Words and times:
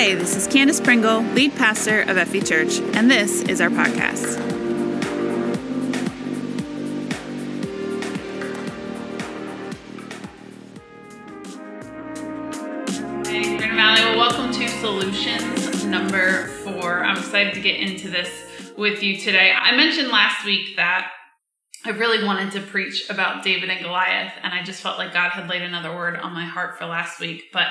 Hey, 0.00 0.14
this 0.14 0.34
is 0.34 0.46
Candace 0.46 0.80
Pringle, 0.80 1.20
lead 1.20 1.54
pastor 1.56 2.00
of 2.00 2.16
FV 2.16 2.48
Church, 2.48 2.78
and 2.96 3.10
this 3.10 3.42
is 3.42 3.60
our 3.60 3.68
podcast. 3.68 4.38
Hey, 13.26 13.58
Grand 13.58 13.76
Valley. 13.76 14.00
Well, 14.00 14.16
welcome 14.16 14.50
to 14.52 14.68
Solutions 14.68 15.84
number 15.84 16.46
four. 16.64 17.04
I'm 17.04 17.18
excited 17.18 17.52
to 17.52 17.60
get 17.60 17.78
into 17.78 18.08
this 18.08 18.30
with 18.78 19.02
you 19.02 19.18
today. 19.18 19.52
I 19.54 19.76
mentioned 19.76 20.08
last 20.08 20.46
week 20.46 20.76
that 20.76 21.10
I 21.84 21.90
really 21.90 22.24
wanted 22.24 22.52
to 22.52 22.62
preach 22.62 23.10
about 23.10 23.44
David 23.44 23.68
and 23.68 23.84
Goliath, 23.84 24.32
and 24.42 24.54
I 24.54 24.62
just 24.62 24.80
felt 24.80 24.96
like 24.96 25.12
God 25.12 25.32
had 25.32 25.50
laid 25.50 25.60
another 25.60 25.94
word 25.94 26.16
on 26.16 26.32
my 26.32 26.46
heart 26.46 26.78
for 26.78 26.86
last 26.86 27.20
week. 27.20 27.50
But 27.52 27.66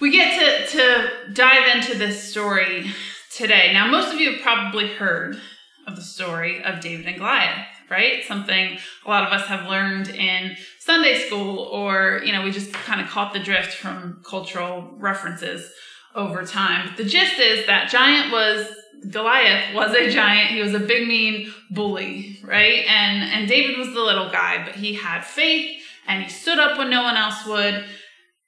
we 0.00 0.10
get 0.10 0.68
to, 0.68 0.78
to 0.78 1.32
dive 1.32 1.76
into 1.76 1.96
this 1.96 2.30
story 2.30 2.90
today. 3.34 3.72
Now, 3.72 3.88
most 3.90 4.12
of 4.12 4.20
you 4.20 4.32
have 4.32 4.42
probably 4.42 4.88
heard 4.88 5.38
of 5.86 5.96
the 5.96 6.02
story 6.02 6.62
of 6.62 6.80
David 6.80 7.06
and 7.06 7.16
Goliath, 7.16 7.66
right? 7.90 8.24
Something 8.24 8.78
a 9.04 9.08
lot 9.08 9.26
of 9.26 9.32
us 9.32 9.46
have 9.46 9.68
learned 9.68 10.08
in 10.08 10.56
Sunday 10.80 11.18
school, 11.26 11.58
or, 11.58 12.20
you 12.24 12.32
know, 12.32 12.42
we 12.42 12.50
just 12.50 12.72
kind 12.72 13.00
of 13.00 13.08
caught 13.08 13.32
the 13.32 13.38
drift 13.38 13.74
from 13.74 14.22
cultural 14.28 14.94
references 14.98 15.72
over 16.14 16.44
time. 16.44 16.88
But 16.88 16.96
the 16.96 17.08
gist 17.08 17.38
is 17.38 17.66
that 17.66 17.90
giant 17.90 18.32
was 18.32 18.66
Goliath 19.10 19.74
was 19.74 19.94
a 19.94 20.10
giant. 20.10 20.50
He 20.50 20.60
was 20.60 20.72
a 20.74 20.78
big 20.78 21.06
mean 21.06 21.52
bully, 21.70 22.40
right? 22.42 22.84
And 22.88 23.22
and 23.22 23.46
David 23.46 23.76
was 23.76 23.92
the 23.92 24.00
little 24.00 24.30
guy, 24.30 24.64
but 24.64 24.74
he 24.74 24.94
had 24.94 25.20
faith 25.22 25.82
and 26.08 26.22
he 26.22 26.30
stood 26.30 26.58
up 26.58 26.78
when 26.78 26.88
no 26.88 27.02
one 27.02 27.16
else 27.16 27.44
would 27.46 27.84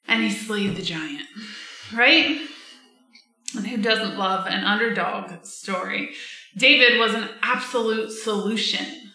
and 0.08 0.22
he 0.22 0.30
slayed 0.30 0.74
the 0.74 0.82
giant, 0.82 1.26
right? 1.94 2.40
And 3.56 3.66
who 3.66 3.76
doesn't 3.76 4.18
love 4.18 4.46
an 4.46 4.64
underdog 4.64 5.44
story? 5.44 6.10
David 6.56 6.98
was 6.98 7.14
an 7.14 7.28
absolute 7.42 8.10
solution 8.10 9.12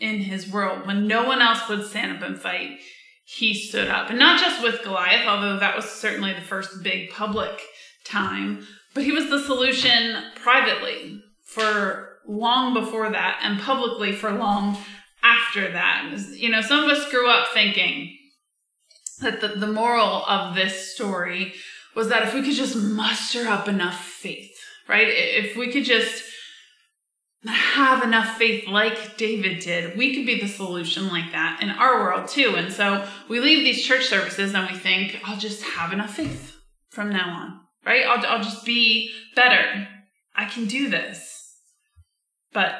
in 0.00 0.20
his 0.20 0.50
world. 0.50 0.86
When 0.86 1.06
no 1.06 1.24
one 1.24 1.42
else 1.42 1.68
would 1.68 1.86
stand 1.86 2.16
up 2.16 2.22
and 2.22 2.40
fight, 2.40 2.78
he 3.24 3.52
stood 3.52 3.88
up. 3.88 4.10
And 4.10 4.18
not 4.18 4.40
just 4.40 4.62
with 4.62 4.82
Goliath, 4.82 5.26
although 5.26 5.58
that 5.58 5.76
was 5.76 5.84
certainly 5.84 6.32
the 6.32 6.40
first 6.40 6.82
big 6.82 7.10
public 7.10 7.60
time, 8.04 8.66
but 8.94 9.04
he 9.04 9.12
was 9.12 9.28
the 9.28 9.40
solution 9.40 10.22
privately 10.36 11.22
for 11.44 12.18
long 12.26 12.74
before 12.74 13.10
that 13.10 13.40
and 13.42 13.60
publicly 13.60 14.12
for 14.12 14.32
long 14.32 14.76
after 15.22 15.70
that. 15.72 16.12
You 16.30 16.48
know, 16.48 16.62
some 16.62 16.84
of 16.84 16.90
us 16.90 17.10
grew 17.10 17.28
up 17.28 17.48
thinking 17.52 18.17
that 19.18 19.40
the, 19.40 19.48
the 19.48 19.66
moral 19.66 20.24
of 20.26 20.54
this 20.54 20.94
story 20.94 21.54
was 21.94 22.08
that 22.08 22.22
if 22.22 22.34
we 22.34 22.42
could 22.42 22.54
just 22.54 22.76
muster 22.76 23.48
up 23.48 23.68
enough 23.68 23.98
faith, 23.98 24.56
right? 24.88 25.08
If 25.08 25.56
we 25.56 25.72
could 25.72 25.84
just 25.84 26.24
have 27.46 28.02
enough 28.02 28.36
faith 28.36 28.66
like 28.68 29.16
David 29.16 29.60
did, 29.60 29.96
we 29.96 30.14
could 30.14 30.26
be 30.26 30.40
the 30.40 30.48
solution 30.48 31.08
like 31.08 31.32
that 31.32 31.60
in 31.62 31.70
our 31.70 32.00
world 32.00 32.28
too. 32.28 32.54
And 32.56 32.72
so 32.72 33.06
we 33.28 33.40
leave 33.40 33.64
these 33.64 33.84
church 33.84 34.06
services 34.06 34.54
and 34.54 34.70
we 34.70 34.76
think, 34.76 35.20
I'll 35.24 35.38
just 35.38 35.62
have 35.62 35.92
enough 35.92 36.14
faith 36.14 36.56
from 36.90 37.10
now 37.10 37.30
on 37.30 37.60
right? 37.88 38.06
I'll, 38.06 38.24
I'll 38.26 38.44
just 38.44 38.64
be 38.64 39.10
better. 39.34 39.88
I 40.36 40.44
can 40.44 40.66
do 40.66 40.88
this. 40.88 41.56
But 42.52 42.72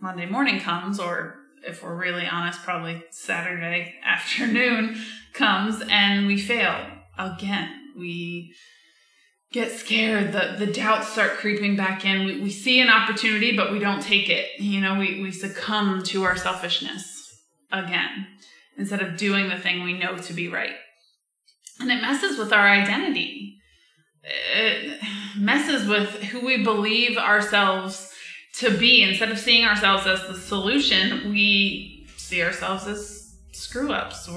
Monday 0.00 0.26
morning 0.26 0.60
comes, 0.60 0.98
or 0.98 1.36
if 1.66 1.82
we're 1.82 1.94
really 1.94 2.26
honest, 2.26 2.62
probably 2.62 3.02
Saturday 3.10 3.94
afternoon 4.04 5.00
comes 5.32 5.82
and 5.88 6.26
we 6.26 6.40
fail 6.40 6.86
again. 7.18 7.92
We 7.96 8.54
get 9.52 9.70
scared. 9.70 10.32
The, 10.32 10.56
the 10.58 10.72
doubts 10.72 11.08
start 11.08 11.32
creeping 11.32 11.76
back 11.76 12.04
in. 12.04 12.26
We, 12.26 12.40
we 12.40 12.50
see 12.50 12.80
an 12.80 12.90
opportunity, 12.90 13.56
but 13.56 13.72
we 13.72 13.78
don't 13.78 14.02
take 14.02 14.28
it. 14.28 14.60
You 14.60 14.80
know, 14.80 14.98
we, 14.98 15.22
we 15.22 15.30
succumb 15.30 16.02
to 16.04 16.24
our 16.24 16.36
selfishness 16.36 17.42
again 17.70 18.26
instead 18.76 19.00
of 19.00 19.16
doing 19.16 19.48
the 19.48 19.58
thing 19.58 19.82
we 19.82 19.98
know 19.98 20.16
to 20.16 20.32
be 20.32 20.48
right. 20.48 20.74
And 21.80 21.90
it 21.90 22.02
messes 22.02 22.38
with 22.38 22.52
our 22.52 22.66
identity 22.66 23.54
it 24.24 25.00
messes 25.36 25.88
with 25.88 26.08
who 26.24 26.44
we 26.44 26.62
believe 26.62 27.16
ourselves 27.18 28.12
to 28.58 28.76
be. 28.76 29.02
Instead 29.02 29.30
of 29.30 29.38
seeing 29.38 29.64
ourselves 29.64 30.06
as 30.06 30.26
the 30.26 30.38
solution, 30.38 31.30
we 31.30 32.06
see 32.16 32.42
ourselves 32.42 32.86
as 32.86 33.36
screw 33.52 33.92
ups. 33.92 34.28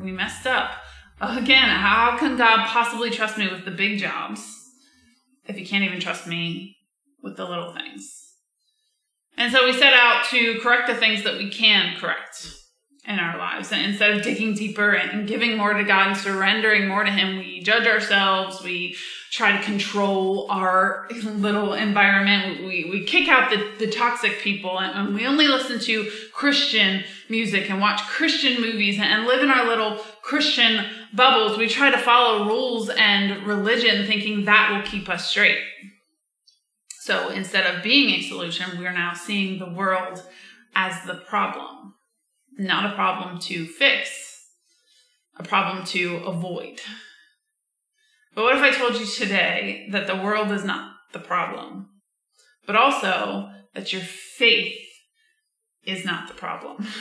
We 0.00 0.12
messed 0.12 0.46
up. 0.46 0.72
Again, 1.20 1.68
how 1.68 2.16
can 2.18 2.36
God 2.36 2.66
possibly 2.66 3.10
trust 3.10 3.38
me 3.38 3.48
with 3.48 3.64
the 3.64 3.70
big 3.70 3.98
jobs 3.98 4.40
if 5.46 5.56
He 5.56 5.64
can't 5.64 5.84
even 5.84 6.00
trust 6.00 6.26
me 6.26 6.76
with 7.22 7.36
the 7.36 7.44
little 7.44 7.72
things? 7.72 8.20
And 9.36 9.52
so 9.52 9.64
we 9.64 9.72
set 9.72 9.94
out 9.94 10.24
to 10.30 10.58
correct 10.60 10.88
the 10.88 10.94
things 10.94 11.24
that 11.24 11.36
we 11.36 11.50
can 11.50 11.96
correct 11.96 12.54
in 13.06 13.18
our 13.18 13.36
lives. 13.36 13.72
And 13.72 13.84
instead 13.84 14.16
of 14.16 14.22
digging 14.22 14.54
deeper 14.54 14.92
and 14.92 15.26
giving 15.26 15.56
more 15.56 15.74
to 15.74 15.84
God 15.84 16.08
and 16.08 16.16
surrendering 16.16 16.88
more 16.88 17.04
to 17.04 17.10
Him, 17.10 17.38
we 17.38 17.60
judge 17.62 17.86
ourselves, 17.86 18.62
we 18.62 18.96
try 19.34 19.56
to 19.56 19.64
control 19.64 20.46
our 20.48 21.08
little 21.24 21.74
environment, 21.74 22.64
we, 22.64 22.86
we 22.88 23.02
kick 23.02 23.28
out 23.28 23.50
the, 23.50 23.84
the 23.84 23.90
toxic 23.90 24.38
people, 24.38 24.78
and, 24.78 25.08
and 25.08 25.12
we 25.12 25.26
only 25.26 25.48
listen 25.48 25.80
to 25.80 26.08
Christian 26.32 27.02
music 27.28 27.68
and 27.68 27.80
watch 27.80 28.00
Christian 28.02 28.62
movies 28.62 28.96
and 29.00 29.26
live 29.26 29.42
in 29.42 29.50
our 29.50 29.66
little 29.66 29.98
Christian 30.22 30.86
bubbles. 31.12 31.58
We 31.58 31.66
try 31.66 31.90
to 31.90 31.98
follow 31.98 32.46
rules 32.46 32.90
and 32.90 33.44
religion 33.44 34.06
thinking 34.06 34.44
that 34.44 34.70
will 34.70 34.88
keep 34.88 35.08
us 35.08 35.28
straight. 35.28 35.58
So 37.00 37.30
instead 37.30 37.66
of 37.66 37.82
being 37.82 38.10
a 38.10 38.22
solution, 38.22 38.78
we're 38.78 38.92
now 38.92 39.14
seeing 39.14 39.58
the 39.58 39.72
world 39.72 40.22
as 40.76 41.04
the 41.06 41.14
problem 41.14 41.94
not 42.56 42.92
a 42.92 42.94
problem 42.94 43.40
to 43.40 43.66
fix, 43.66 44.10
a 45.36 45.42
problem 45.42 45.84
to 45.86 46.18
avoid. 46.18 46.80
But 48.34 48.44
what 48.44 48.56
if 48.56 48.62
I 48.62 48.70
told 48.70 48.98
you 48.98 49.06
today 49.06 49.88
that 49.90 50.06
the 50.06 50.16
world 50.16 50.50
is 50.50 50.64
not 50.64 50.92
the 51.12 51.20
problem, 51.20 51.88
but 52.66 52.76
also 52.76 53.50
that 53.74 53.92
your 53.92 54.02
faith 54.02 54.78
is 55.84 56.04
not 56.04 56.28
the 56.28 56.34
problem? 56.34 56.86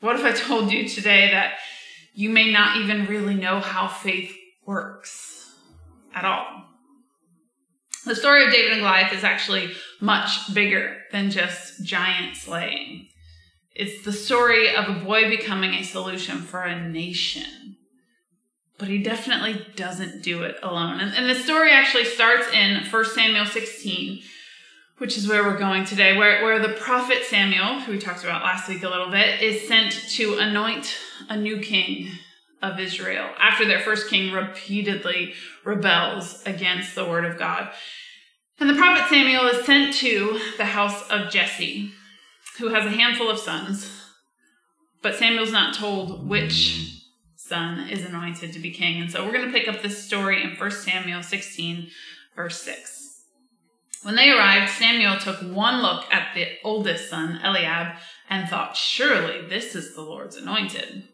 What 0.00 0.16
if 0.18 0.24
I 0.24 0.32
told 0.32 0.72
you 0.72 0.88
today 0.88 1.30
that 1.30 1.58
you 2.14 2.30
may 2.30 2.50
not 2.50 2.78
even 2.78 3.04
really 3.04 3.34
know 3.34 3.60
how 3.60 3.86
faith 3.86 4.34
works 4.64 5.54
at 6.14 6.24
all? 6.24 6.64
The 8.06 8.16
story 8.16 8.46
of 8.46 8.50
David 8.50 8.72
and 8.72 8.80
Goliath 8.80 9.12
is 9.12 9.24
actually 9.24 9.72
much 10.00 10.54
bigger 10.54 10.96
than 11.12 11.30
just 11.30 11.84
giant 11.84 12.34
slaying. 12.34 13.08
It's 13.74 14.02
the 14.02 14.12
story 14.12 14.74
of 14.74 14.88
a 14.88 15.04
boy 15.04 15.28
becoming 15.28 15.74
a 15.74 15.84
solution 15.84 16.38
for 16.38 16.62
a 16.62 16.88
nation. 16.88 17.76
But 18.80 18.88
he 18.88 19.02
definitely 19.02 19.66
doesn't 19.76 20.22
do 20.22 20.42
it 20.42 20.56
alone. 20.62 21.00
And, 21.00 21.14
and 21.14 21.28
the 21.28 21.34
story 21.34 21.70
actually 21.70 22.06
starts 22.06 22.48
in 22.50 22.82
1 22.82 23.04
Samuel 23.04 23.44
16, 23.44 24.22
which 24.96 25.18
is 25.18 25.28
where 25.28 25.44
we're 25.44 25.58
going 25.58 25.84
today, 25.84 26.16
where, 26.16 26.42
where 26.42 26.58
the 26.58 26.74
prophet 26.74 27.22
Samuel, 27.24 27.80
who 27.80 27.92
we 27.92 27.98
talked 27.98 28.24
about 28.24 28.42
last 28.42 28.68
week 28.68 28.82
a 28.82 28.88
little 28.88 29.10
bit, 29.10 29.42
is 29.42 29.68
sent 29.68 29.92
to 30.12 30.38
anoint 30.38 30.96
a 31.28 31.36
new 31.36 31.60
king 31.60 32.08
of 32.62 32.80
Israel 32.80 33.28
after 33.38 33.66
their 33.66 33.80
first 33.80 34.08
king 34.08 34.32
repeatedly 34.32 35.34
rebels 35.64 36.42
against 36.46 36.94
the 36.94 37.04
word 37.04 37.26
of 37.26 37.38
God. 37.38 37.70
And 38.58 38.68
the 38.68 38.74
prophet 38.74 39.08
Samuel 39.08 39.46
is 39.46 39.64
sent 39.66 39.94
to 39.96 40.40
the 40.56 40.64
house 40.64 41.08
of 41.10 41.30
Jesse 41.30 41.92
who 42.58 42.68
has 42.68 42.84
a 42.84 42.90
handful 42.90 43.30
of 43.30 43.38
sons, 43.38 43.90
but 45.02 45.14
Samuel's 45.14 45.52
not 45.52 45.74
told 45.74 46.28
which 46.28 46.99
son 47.50 47.90
is 47.90 48.06
anointed 48.06 48.54
to 48.54 48.58
be 48.58 48.70
king. 48.70 49.02
And 49.02 49.10
so 49.10 49.26
we're 49.26 49.32
going 49.32 49.44
to 49.44 49.52
pick 49.52 49.68
up 49.68 49.82
this 49.82 50.02
story 50.02 50.42
in 50.42 50.56
1 50.56 50.70
Samuel 50.70 51.22
16, 51.22 51.88
verse 52.34 52.62
6. 52.62 53.24
When 54.02 54.14
they 54.14 54.30
arrived, 54.30 54.70
Samuel 54.70 55.18
took 55.18 55.40
one 55.40 55.82
look 55.82 56.04
at 56.10 56.34
the 56.34 56.46
oldest 56.64 57.10
son, 57.10 57.38
Eliab, 57.44 57.96
and 58.30 58.48
thought, 58.48 58.76
Surely 58.76 59.46
this 59.46 59.74
is 59.74 59.94
the 59.94 60.00
Lord's 60.00 60.36
anointed. 60.36 61.08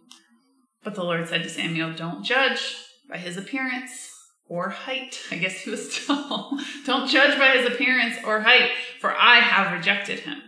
But 0.84 0.94
the 0.94 1.02
Lord 1.02 1.26
said 1.26 1.42
to 1.42 1.48
Samuel, 1.48 1.94
Don't 1.94 2.22
judge 2.22 2.76
by 3.10 3.16
his 3.16 3.36
appearance 3.36 4.12
or 4.48 4.68
height. 4.68 5.18
I 5.32 5.36
guess 5.36 5.60
he 5.62 5.70
was 5.70 6.06
tall. 6.06 6.60
Don't 6.86 7.08
judge 7.08 7.36
by 7.38 7.56
his 7.56 7.66
appearance 7.66 8.18
or 8.24 8.40
height, 8.40 8.70
for 9.00 9.12
I 9.12 9.40
have 9.40 9.72
rejected 9.72 10.20
him. 10.20 10.42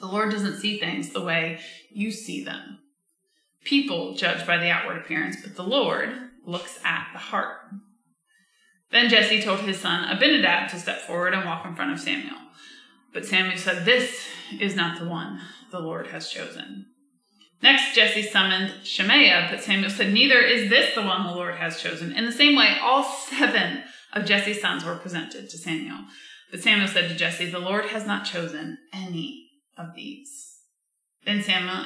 The 0.00 0.06
Lord 0.06 0.32
doesn't 0.32 0.58
see 0.58 0.78
things 0.78 1.10
the 1.10 1.22
way 1.22 1.60
you 1.90 2.10
see 2.10 2.42
them. 2.42 2.80
People 3.66 4.14
judge 4.14 4.46
by 4.46 4.58
the 4.58 4.70
outward 4.70 4.96
appearance, 4.96 5.36
but 5.42 5.56
the 5.56 5.64
Lord 5.64 6.08
looks 6.46 6.78
at 6.84 7.08
the 7.12 7.18
heart. 7.18 7.58
Then 8.92 9.08
Jesse 9.08 9.42
told 9.42 9.60
his 9.60 9.80
son 9.80 10.08
Abinadab 10.08 10.70
to 10.70 10.78
step 10.78 11.00
forward 11.00 11.34
and 11.34 11.44
walk 11.44 11.66
in 11.66 11.74
front 11.74 11.92
of 11.92 11.98
Samuel. 11.98 12.38
But 13.12 13.26
Samuel 13.26 13.58
said, 13.58 13.84
This 13.84 14.28
is 14.60 14.76
not 14.76 15.00
the 15.00 15.08
one 15.08 15.40
the 15.72 15.80
Lord 15.80 16.06
has 16.08 16.30
chosen. 16.30 16.86
Next, 17.60 17.96
Jesse 17.96 18.22
summoned 18.22 18.86
Shimea, 18.86 19.48
but 19.50 19.64
Samuel 19.64 19.90
said, 19.90 20.12
Neither 20.12 20.38
is 20.38 20.70
this 20.70 20.94
the 20.94 21.02
one 21.02 21.26
the 21.26 21.32
Lord 21.32 21.56
has 21.56 21.80
chosen. 21.80 22.12
In 22.12 22.24
the 22.24 22.30
same 22.30 22.54
way, 22.54 22.76
all 22.80 23.02
seven 23.02 23.82
of 24.12 24.26
Jesse's 24.26 24.60
sons 24.60 24.84
were 24.84 24.94
presented 24.94 25.50
to 25.50 25.58
Samuel. 25.58 26.04
But 26.52 26.62
Samuel 26.62 26.86
said 26.86 27.08
to 27.08 27.16
Jesse, 27.16 27.50
The 27.50 27.58
Lord 27.58 27.86
has 27.86 28.06
not 28.06 28.26
chosen 28.26 28.78
any 28.92 29.48
of 29.76 29.96
these. 29.96 30.60
Then 31.24 31.42
Samuel, 31.42 31.84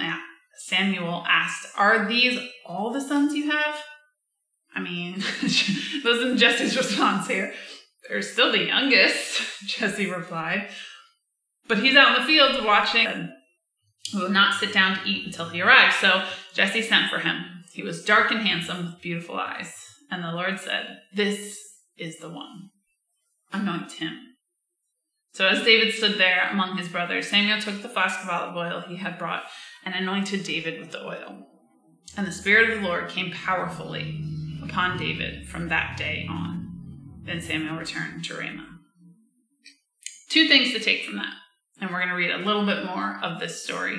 Samuel 0.63 1.25
asked, 1.27 1.69
Are 1.77 2.07
these 2.07 2.39
all 2.67 2.93
the 2.93 3.01
sons 3.01 3.35
you 3.35 3.51
have? 3.51 3.83
I 4.75 4.81
mean, 4.81 5.15
listen 5.43 6.37
Jesse's 6.37 6.77
response 6.77 7.27
here. 7.27 7.55
They're 8.09 8.23
still 8.23 8.53
the 8.53 8.67
youngest, 8.67 9.41
Jesse 9.67 10.11
replied. 10.11 10.69
But 11.67 11.79
he's 11.79 11.97
out 11.97 12.15
in 12.15 12.23
the 12.23 12.27
fields 12.27 12.63
watching. 12.63 13.33
He 14.03 14.19
will 14.19 14.29
not 14.29 14.61
sit 14.61 14.73
down 14.73 14.99
to 14.99 15.09
eat 15.09 15.27
until 15.27 15.49
he 15.49 15.63
arrives. 15.63 15.97
So 15.97 16.25
Jesse 16.53 16.83
sent 16.83 17.11
for 17.11 17.21
him. 17.21 17.65
He 17.73 17.83
was 17.83 18.05
dark 18.05 18.31
and 18.31 18.47
handsome 18.47 18.87
with 18.87 19.03
beautiful 19.03 19.37
eyes. 19.37 19.73
And 20.11 20.23
the 20.23 20.33
Lord 20.33 20.61
said, 20.61 20.99
This 21.15 21.59
is 21.97 22.19
the 22.19 22.29
one. 22.29 22.71
Anoint 23.53 23.93
him. 23.93 24.19
So 25.33 25.47
as 25.47 25.63
David 25.63 25.95
stood 25.95 26.19
there 26.19 26.49
among 26.51 26.77
his 26.77 26.89
brothers, 26.89 27.29
Samuel 27.29 27.61
took 27.61 27.81
the 27.81 27.89
flask 27.89 28.23
of 28.23 28.29
olive 28.29 28.57
oil 28.57 28.81
he 28.87 28.97
had 28.97 29.19
brought 29.19 29.45
and 29.85 29.95
anointed 29.95 30.45
David 30.45 30.81
with 30.81 30.93
the 30.93 31.05
oil. 31.05 31.47
And 32.17 32.27
the 32.27 32.33
Spirit 32.33 32.71
of 32.71 32.81
the 32.81 32.87
Lord 32.87 33.09
came 33.09 33.33
powerfully 33.33 34.21
upon 34.63 34.99
David 34.99 35.49
from 35.49 35.69
that 35.69 35.97
day 35.97 36.27
on. 36.29 37.21
Then 37.25 37.41
Samuel 37.41 37.77
returned 37.77 38.25
to 38.25 38.35
Ramah. 38.35 38.67
Two 40.29 40.49
things 40.49 40.73
to 40.73 40.81
take 40.81 41.05
from 41.05 41.17
that. 41.17 41.35
And 41.81 41.91
we're 41.91 41.99
going 41.99 42.11
to 42.11 42.15
read 42.15 42.31
a 42.31 42.39
little 42.39 42.67
bit 42.67 42.85
more 42.85 43.19
of 43.23 43.41
this 43.41 43.63
story. 43.63 43.99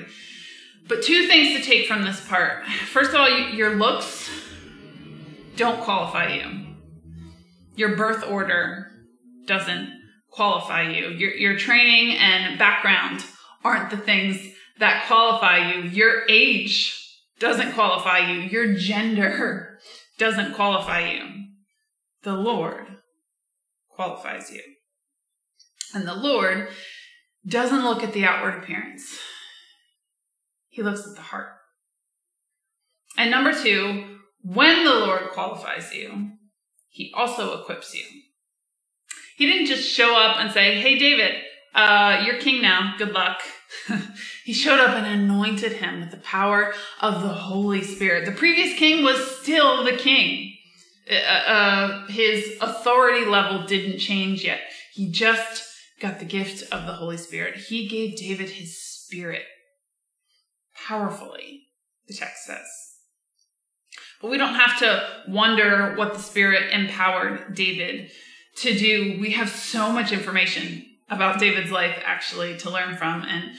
But 0.87 1.03
two 1.03 1.27
things 1.27 1.57
to 1.57 1.63
take 1.63 1.87
from 1.87 2.03
this 2.03 2.25
part. 2.27 2.65
First 2.65 3.11
of 3.11 3.19
all, 3.19 3.29
your 3.29 3.75
looks 3.75 4.29
don't 5.55 5.81
qualify 5.81 6.35
you. 6.35 6.75
Your 7.75 7.95
birth 7.95 8.23
order 8.29 8.91
doesn't 9.45 9.89
qualify 10.29 10.89
you. 10.89 11.09
Your, 11.09 11.33
your 11.35 11.57
training 11.57 12.17
and 12.17 12.57
background 12.57 13.25
aren't 13.63 13.89
the 13.89 13.97
things 13.97 14.37
that 14.81 15.05
qualify 15.05 15.73
you. 15.73 15.83
Your 15.83 16.23
age 16.27 16.97
doesn't 17.39 17.73
qualify 17.73 18.31
you. 18.31 18.41
Your 18.41 18.73
gender 18.73 19.79
doesn't 20.17 20.55
qualify 20.55 21.07
you. 21.11 21.21
The 22.23 22.33
Lord 22.33 22.87
qualifies 23.89 24.51
you. 24.51 24.61
And 25.93 26.07
the 26.07 26.15
Lord 26.15 26.67
doesn't 27.47 27.83
look 27.83 28.03
at 28.03 28.13
the 28.13 28.25
outward 28.25 28.63
appearance, 28.63 29.17
He 30.67 30.81
looks 30.81 31.07
at 31.07 31.15
the 31.15 31.21
heart. 31.21 31.49
And 33.17 33.29
number 33.29 33.53
two, 33.53 34.17
when 34.41 34.83
the 34.83 34.95
Lord 34.95 35.29
qualifies 35.29 35.93
you, 35.93 36.31
He 36.89 37.13
also 37.15 37.61
equips 37.61 37.93
you. 37.93 38.05
He 39.37 39.45
didn't 39.45 39.67
just 39.67 39.87
show 39.87 40.15
up 40.15 40.37
and 40.39 40.51
say, 40.51 40.81
Hey, 40.81 40.97
David, 40.97 41.35
uh, 41.75 42.23
you're 42.25 42.39
king 42.39 42.63
now. 42.63 42.95
Good 42.97 43.11
luck. 43.11 43.41
he 44.43 44.53
showed 44.53 44.79
up 44.79 44.95
and 44.95 45.05
anointed 45.05 45.73
him 45.73 46.01
with 46.01 46.11
the 46.11 46.17
power 46.17 46.73
of 46.99 47.21
the 47.21 47.29
Holy 47.29 47.83
Spirit. 47.83 48.25
The 48.25 48.31
previous 48.31 48.77
king 48.77 49.03
was 49.03 49.39
still 49.39 49.83
the 49.83 49.97
king. 49.97 50.55
Uh, 51.09 51.15
uh, 51.15 52.07
his 52.07 52.57
authority 52.61 53.25
level 53.25 53.65
didn't 53.65 53.99
change 53.99 54.43
yet. 54.43 54.61
He 54.93 55.11
just 55.11 55.63
got 55.99 56.19
the 56.19 56.25
gift 56.25 56.63
of 56.71 56.85
the 56.85 56.93
Holy 56.93 57.17
Spirit. 57.17 57.55
He 57.55 57.87
gave 57.87 58.17
David 58.17 58.49
his 58.49 58.77
spirit 58.79 59.43
powerfully, 60.87 61.67
the 62.07 62.13
text 62.13 62.45
says. 62.45 62.67
But 64.21 64.29
we 64.29 64.37
don't 64.37 64.55
have 64.55 64.77
to 64.79 65.03
wonder 65.27 65.95
what 65.95 66.13
the 66.13 66.19
Spirit 66.19 66.71
empowered 66.71 67.55
David 67.55 68.11
to 68.57 68.77
do. 68.77 69.17
We 69.19 69.31
have 69.31 69.49
so 69.49 69.91
much 69.91 70.11
information 70.11 70.85
about 71.11 71.39
David's 71.39 71.71
life 71.71 72.01
actually 72.03 72.57
to 72.59 72.71
learn 72.71 72.95
from. 72.95 73.23
And, 73.23 73.51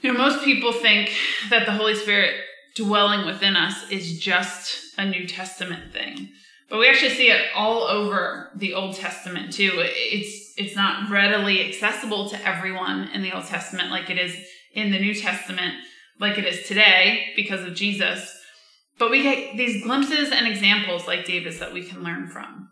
you 0.00 0.12
know, 0.12 0.18
most 0.18 0.44
people 0.44 0.72
think 0.72 1.10
that 1.50 1.66
the 1.66 1.72
Holy 1.72 1.94
Spirit 1.94 2.36
dwelling 2.74 3.26
within 3.26 3.56
us 3.56 3.90
is 3.90 4.18
just 4.18 4.94
a 4.96 5.04
New 5.04 5.26
Testament 5.26 5.92
thing. 5.92 6.30
But 6.70 6.78
we 6.78 6.88
actually 6.88 7.14
see 7.14 7.30
it 7.30 7.42
all 7.54 7.82
over 7.82 8.50
the 8.56 8.74
Old 8.74 8.96
Testament 8.96 9.52
too. 9.52 9.72
It's 9.76 10.54
it's 10.56 10.76
not 10.76 11.10
readily 11.10 11.68
accessible 11.68 12.28
to 12.30 12.46
everyone 12.46 13.08
in 13.12 13.22
the 13.22 13.32
Old 13.32 13.44
Testament 13.44 13.90
like 13.90 14.08
it 14.08 14.18
is 14.18 14.36
in 14.72 14.90
the 14.90 14.98
New 14.98 15.14
Testament, 15.14 15.74
like 16.20 16.38
it 16.38 16.44
is 16.44 16.66
today 16.66 17.26
because 17.36 17.64
of 17.64 17.74
Jesus. 17.74 18.30
But 18.98 19.10
we 19.10 19.22
get 19.22 19.56
these 19.56 19.82
glimpses 19.82 20.30
and 20.30 20.46
examples 20.46 21.06
like 21.06 21.26
David's 21.26 21.58
that 21.58 21.72
we 21.72 21.84
can 21.84 22.02
learn 22.02 22.28
from 22.28 22.70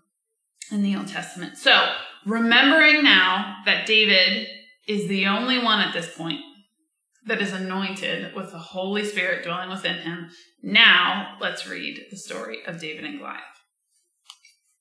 in 0.70 0.82
the 0.82 0.96
Old 0.96 1.08
Testament. 1.08 1.58
So, 1.58 1.92
remembering 2.26 3.02
now 3.02 3.56
that 3.66 3.86
David 3.86 4.48
is 4.86 5.08
the 5.08 5.26
only 5.26 5.58
one 5.58 5.80
at 5.80 5.92
this 5.92 6.14
point 6.14 6.40
that 7.26 7.40
is 7.40 7.52
anointed 7.52 8.34
with 8.34 8.50
the 8.50 8.58
Holy 8.58 9.04
Spirit 9.04 9.44
dwelling 9.44 9.70
within 9.70 9.98
him, 9.98 10.30
now 10.62 11.36
let's 11.40 11.68
read 11.68 12.06
the 12.10 12.16
story 12.16 12.58
of 12.66 12.80
David 12.80 13.04
and 13.04 13.18
Goliath. 13.18 13.42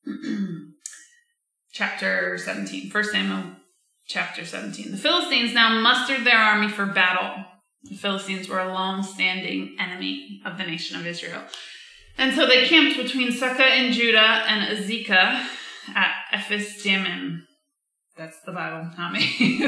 chapter 1.72 2.38
17, 2.38 2.90
1 2.90 3.04
Samuel 3.04 3.44
chapter 4.08 4.44
17. 4.44 4.92
The 4.92 4.98
Philistines 4.98 5.54
now 5.54 5.80
mustered 5.80 6.26
their 6.26 6.38
army 6.38 6.68
for 6.68 6.86
battle. 6.86 7.46
The 7.84 7.96
Philistines 7.96 8.50
were 8.50 8.60
a 8.60 8.74
long 8.74 9.04
standing 9.04 9.76
enemy 9.80 10.42
of 10.46 10.58
the 10.58 10.66
nation 10.66 11.00
of 11.00 11.06
Israel. 11.06 11.44
And 12.18 12.36
so 12.36 12.46
they 12.46 12.68
camped 12.68 12.98
between 12.98 13.32
Socoh 13.32 13.78
in 13.78 13.94
Judah 13.94 14.44
and 14.48 14.78
Azekah 14.78 15.48
at 15.96 16.12
Ephes 16.32 16.84
Dammim. 16.84 17.48
That's 18.18 18.40
the 18.46 18.52
Bible, 18.52 18.90
not 18.98 19.14
me. 19.14 19.66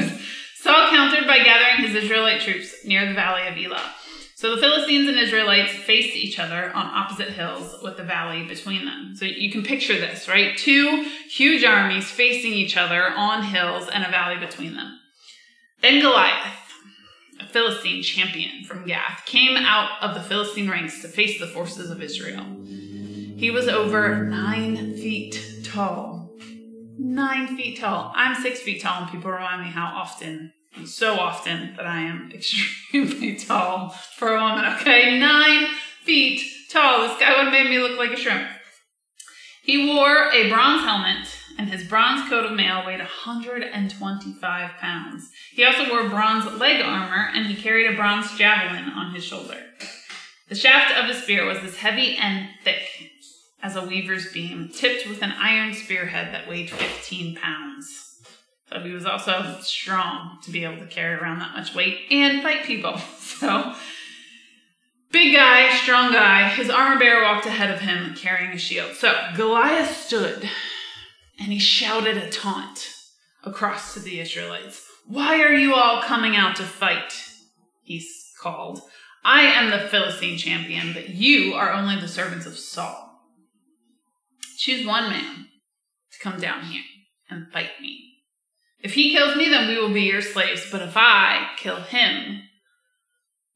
Saul 0.56 0.90
countered 0.90 1.26
by 1.26 1.38
gathering 1.38 1.86
his 1.86 2.04
Israelite 2.04 2.40
troops 2.40 2.84
near 2.84 3.06
the 3.06 3.14
valley 3.14 3.46
of 3.48 3.56
Elah. 3.56 3.92
So 4.36 4.54
the 4.54 4.60
Philistines 4.60 5.08
and 5.08 5.18
Israelites 5.18 5.72
faced 5.72 6.16
each 6.16 6.38
other 6.38 6.70
on 6.74 6.86
opposite 6.86 7.30
hills 7.30 7.82
with 7.82 7.96
the 7.96 8.02
valley 8.02 8.44
between 8.46 8.84
them. 8.84 9.14
So 9.14 9.24
you 9.24 9.50
can 9.50 9.62
picture 9.62 9.98
this, 9.98 10.28
right? 10.28 10.56
Two 10.56 11.08
huge 11.30 11.64
armies 11.64 12.10
facing 12.10 12.52
each 12.52 12.76
other 12.76 13.08
on 13.08 13.44
hills 13.44 13.88
and 13.88 14.04
a 14.04 14.10
valley 14.10 14.38
between 14.38 14.74
them. 14.74 14.98
Then 15.80 16.00
Goliath, 16.00 16.58
a 17.40 17.46
Philistine 17.46 18.02
champion 18.02 18.64
from 18.64 18.86
Gath, 18.86 19.22
came 19.24 19.56
out 19.56 20.02
of 20.02 20.14
the 20.14 20.22
Philistine 20.22 20.68
ranks 20.68 21.00
to 21.02 21.08
face 21.08 21.38
the 21.38 21.46
forces 21.46 21.90
of 21.90 22.02
Israel. 22.02 22.44
He 23.36 23.50
was 23.50 23.68
over 23.68 24.24
nine 24.24 24.94
feet 24.96 25.53
tall. 25.74 26.30
Nine 26.98 27.56
feet 27.56 27.80
tall. 27.80 28.12
I'm 28.14 28.40
six 28.40 28.60
feet 28.60 28.80
tall, 28.80 29.02
and 29.02 29.10
people 29.10 29.30
remind 29.30 29.62
me 29.62 29.70
how 29.70 29.86
often, 29.86 30.52
so 30.86 31.14
often, 31.14 31.74
that 31.76 31.86
I 31.86 32.02
am 32.02 32.30
extremely 32.34 33.36
tall 33.36 33.88
for 34.16 34.36
a 34.36 34.40
woman. 34.40 34.64
Okay, 34.76 35.18
nine 35.18 35.66
feet 36.04 36.42
tall. 36.70 37.08
This 37.08 37.18
guy 37.18 37.30
would 37.30 37.46
have 37.46 37.52
made 37.52 37.68
me 37.68 37.78
look 37.78 37.98
like 37.98 38.12
a 38.12 38.16
shrimp. 38.16 38.48
He 39.64 39.92
wore 39.92 40.30
a 40.30 40.48
bronze 40.48 40.82
helmet, 40.82 41.26
and 41.58 41.68
his 41.68 41.88
bronze 41.88 42.28
coat 42.28 42.44
of 42.44 42.52
mail 42.52 42.84
weighed 42.86 43.00
125 43.00 44.70
pounds. 44.78 45.28
He 45.54 45.64
also 45.64 45.90
wore 45.90 46.08
bronze 46.08 46.44
leg 46.60 46.82
armor, 46.82 47.30
and 47.34 47.46
he 47.46 47.60
carried 47.60 47.92
a 47.92 47.96
bronze 47.96 48.36
javelin 48.38 48.92
on 48.92 49.12
his 49.12 49.24
shoulder. 49.24 49.60
The 50.48 50.54
shaft 50.54 50.96
of 50.96 51.06
his 51.06 51.22
spear 51.22 51.46
was 51.46 51.58
as 51.58 51.78
heavy 51.78 52.16
and 52.16 52.50
thick 52.62 52.84
as 53.64 53.76
a 53.76 53.84
weaver's 53.84 54.30
beam, 54.30 54.68
tipped 54.68 55.08
with 55.08 55.22
an 55.22 55.32
iron 55.32 55.72
spearhead 55.72 56.34
that 56.34 56.46
weighed 56.46 56.68
15 56.70 57.34
pounds. 57.36 58.20
So 58.68 58.78
he 58.80 58.92
was 58.92 59.06
also 59.06 59.56
strong 59.62 60.38
to 60.42 60.50
be 60.50 60.64
able 60.64 60.78
to 60.78 60.86
carry 60.86 61.14
around 61.14 61.38
that 61.38 61.54
much 61.54 61.74
weight 61.74 62.00
and 62.10 62.42
fight 62.42 62.64
people. 62.64 63.00
So, 63.34 63.74
big 65.10 65.34
guy, 65.34 65.74
strong 65.74 66.12
guy, 66.12 66.48
his 66.48 66.70
armor 66.70 67.00
bearer 67.00 67.24
walked 67.24 67.46
ahead 67.46 67.68
of 67.70 67.80
him 67.80 68.14
carrying 68.14 68.52
a 68.52 68.58
shield. 68.58 68.94
So, 68.94 69.12
Goliath 69.36 69.90
stood 69.90 70.48
and 71.40 71.52
he 71.52 71.58
shouted 71.58 72.16
a 72.16 72.30
taunt 72.30 72.94
across 73.42 73.92
to 73.94 74.00
the 74.00 74.20
Israelites. 74.20 74.86
Why 75.08 75.42
are 75.42 75.52
you 75.52 75.74
all 75.74 76.00
coming 76.00 76.36
out 76.36 76.54
to 76.56 76.62
fight? 76.62 77.12
He 77.82 78.06
called. 78.40 78.82
I 79.24 79.42
am 79.42 79.70
the 79.70 79.88
Philistine 79.88 80.38
champion, 80.38 80.92
but 80.92 81.08
you 81.08 81.54
are 81.54 81.72
only 81.72 81.96
the 81.96 82.08
servants 82.08 82.46
of 82.46 82.56
Saul. 82.56 83.03
Choose 84.64 84.86
one 84.86 85.10
man 85.10 85.48
to 86.10 86.18
come 86.20 86.40
down 86.40 86.64
here 86.64 86.84
and 87.28 87.52
fight 87.52 87.72
me. 87.82 88.14
If 88.82 88.94
he 88.94 89.12
kills 89.12 89.36
me, 89.36 89.50
then 89.50 89.68
we 89.68 89.78
will 89.78 89.92
be 89.92 90.04
your 90.04 90.22
slaves. 90.22 90.70
But 90.72 90.80
if 90.80 90.94
I 90.96 91.48
kill 91.58 91.82
him, 91.82 92.44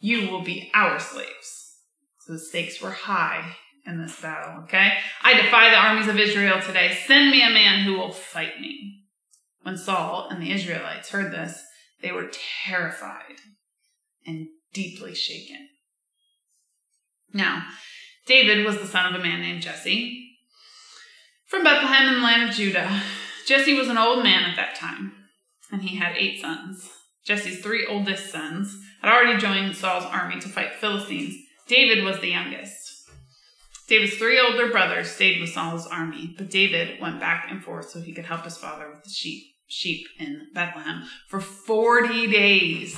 you 0.00 0.30
will 0.30 0.42
be 0.42 0.70
our 0.74 1.00
slaves. 1.00 1.78
So 2.20 2.34
the 2.34 2.38
stakes 2.38 2.82
were 2.82 2.90
high 2.90 3.56
in 3.86 4.02
this 4.02 4.20
battle, 4.20 4.64
okay? 4.64 4.98
I 5.22 5.32
defy 5.32 5.70
the 5.70 5.78
armies 5.78 6.08
of 6.08 6.18
Israel 6.18 6.60
today. 6.60 6.98
Send 7.06 7.30
me 7.30 7.40
a 7.40 7.48
man 7.48 7.84
who 7.84 7.96
will 7.96 8.12
fight 8.12 8.60
me. 8.60 9.04
When 9.62 9.78
Saul 9.78 10.28
and 10.30 10.42
the 10.42 10.52
Israelites 10.52 11.08
heard 11.08 11.32
this, 11.32 11.64
they 12.02 12.12
were 12.12 12.30
terrified 12.66 13.38
and 14.26 14.48
deeply 14.74 15.14
shaken. 15.14 15.70
Now, 17.32 17.64
David 18.26 18.66
was 18.66 18.76
the 18.76 18.86
son 18.86 19.14
of 19.14 19.18
a 19.18 19.24
man 19.24 19.40
named 19.40 19.62
Jesse 19.62 20.26
from 21.48 21.64
Bethlehem 21.64 22.08
in 22.08 22.14
the 22.14 22.26
land 22.26 22.50
of 22.50 22.54
Judah. 22.54 23.02
Jesse 23.46 23.74
was 23.74 23.88
an 23.88 23.96
old 23.96 24.22
man 24.22 24.44
at 24.44 24.56
that 24.56 24.76
time, 24.76 25.12
and 25.72 25.82
he 25.82 25.96
had 25.96 26.14
eight 26.16 26.40
sons. 26.40 26.88
Jesse's 27.24 27.60
three 27.60 27.86
oldest 27.86 28.30
sons 28.30 28.78
had 29.00 29.10
already 29.10 29.38
joined 29.38 29.74
Saul's 29.74 30.04
army 30.04 30.38
to 30.40 30.48
fight 30.48 30.74
Philistines. 30.74 31.34
David 31.66 32.04
was 32.04 32.20
the 32.20 32.28
youngest. 32.28 32.76
David's 33.88 34.16
three 34.16 34.38
older 34.38 34.70
brothers 34.70 35.10
stayed 35.10 35.40
with 35.40 35.48
Saul's 35.48 35.86
army, 35.86 36.34
but 36.36 36.50
David 36.50 37.00
went 37.00 37.18
back 37.18 37.46
and 37.50 37.64
forth 37.64 37.88
so 37.88 38.00
he 38.00 38.12
could 38.12 38.26
help 38.26 38.44
his 38.44 38.58
father 38.58 38.90
with 38.90 39.02
the 39.02 39.10
sheep, 39.10 39.44
sheep 39.66 40.06
in 40.18 40.48
Bethlehem 40.52 41.04
for 41.28 41.40
40 41.40 42.26
days. 42.26 42.94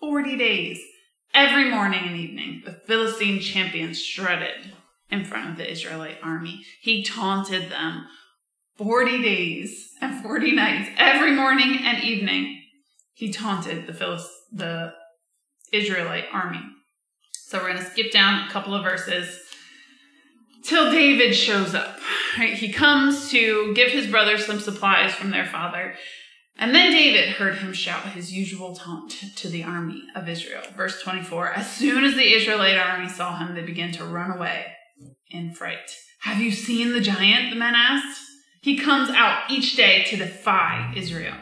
40 0.00 0.36
days. 0.38 0.80
Every 1.34 1.70
morning 1.70 2.00
and 2.06 2.16
evening, 2.16 2.62
the 2.64 2.72
Philistine 2.72 3.40
champion 3.40 3.92
shredded 3.92 4.72
in 5.10 5.24
front 5.24 5.50
of 5.50 5.56
the 5.56 5.70
Israelite 5.70 6.18
army. 6.22 6.64
He 6.80 7.02
taunted 7.02 7.70
them 7.70 8.06
40 8.76 9.22
days 9.22 9.92
and 10.00 10.22
40 10.22 10.52
nights, 10.52 10.90
every 10.96 11.32
morning 11.32 11.78
and 11.82 12.02
evening. 12.02 12.62
He 13.12 13.32
taunted 13.32 13.86
the 13.86 13.94
Philist- 13.94 14.30
the 14.52 14.92
Israelite 15.72 16.26
army. 16.32 16.60
So 17.32 17.58
we're 17.58 17.72
going 17.72 17.84
to 17.84 17.90
skip 17.90 18.10
down 18.10 18.48
a 18.48 18.50
couple 18.50 18.74
of 18.74 18.82
verses 18.82 19.40
till 20.64 20.90
David 20.90 21.34
shows 21.34 21.74
up. 21.74 21.98
Right? 22.36 22.54
He 22.54 22.72
comes 22.72 23.30
to 23.30 23.72
give 23.74 23.92
his 23.92 24.08
brothers 24.08 24.44
some 24.44 24.58
supplies 24.58 25.14
from 25.14 25.30
their 25.30 25.46
father. 25.46 25.94
And 26.56 26.74
then 26.74 26.92
David 26.92 27.30
heard 27.30 27.58
him 27.58 27.72
shout 27.72 28.06
his 28.06 28.32
usual 28.32 28.74
taunt 28.74 29.10
to 29.36 29.48
the 29.48 29.62
army 29.62 30.02
of 30.16 30.28
Israel. 30.28 30.62
Verse 30.76 31.00
24 31.02 31.52
As 31.52 31.70
soon 31.70 32.04
as 32.04 32.14
the 32.14 32.32
Israelite 32.34 32.76
army 32.76 33.08
saw 33.08 33.36
him, 33.36 33.54
they 33.54 33.62
began 33.62 33.92
to 33.92 34.04
run 34.04 34.32
away 34.32 34.66
in 35.34 35.52
fright. 35.52 35.90
Have 36.20 36.40
you 36.40 36.50
seen 36.50 36.92
the 36.92 37.00
giant? 37.00 37.50
The 37.50 37.56
men 37.56 37.74
asked. 37.74 38.20
He 38.62 38.78
comes 38.78 39.10
out 39.10 39.50
each 39.50 39.76
day 39.76 40.04
to 40.04 40.16
defy 40.16 40.94
Israel. 40.96 41.34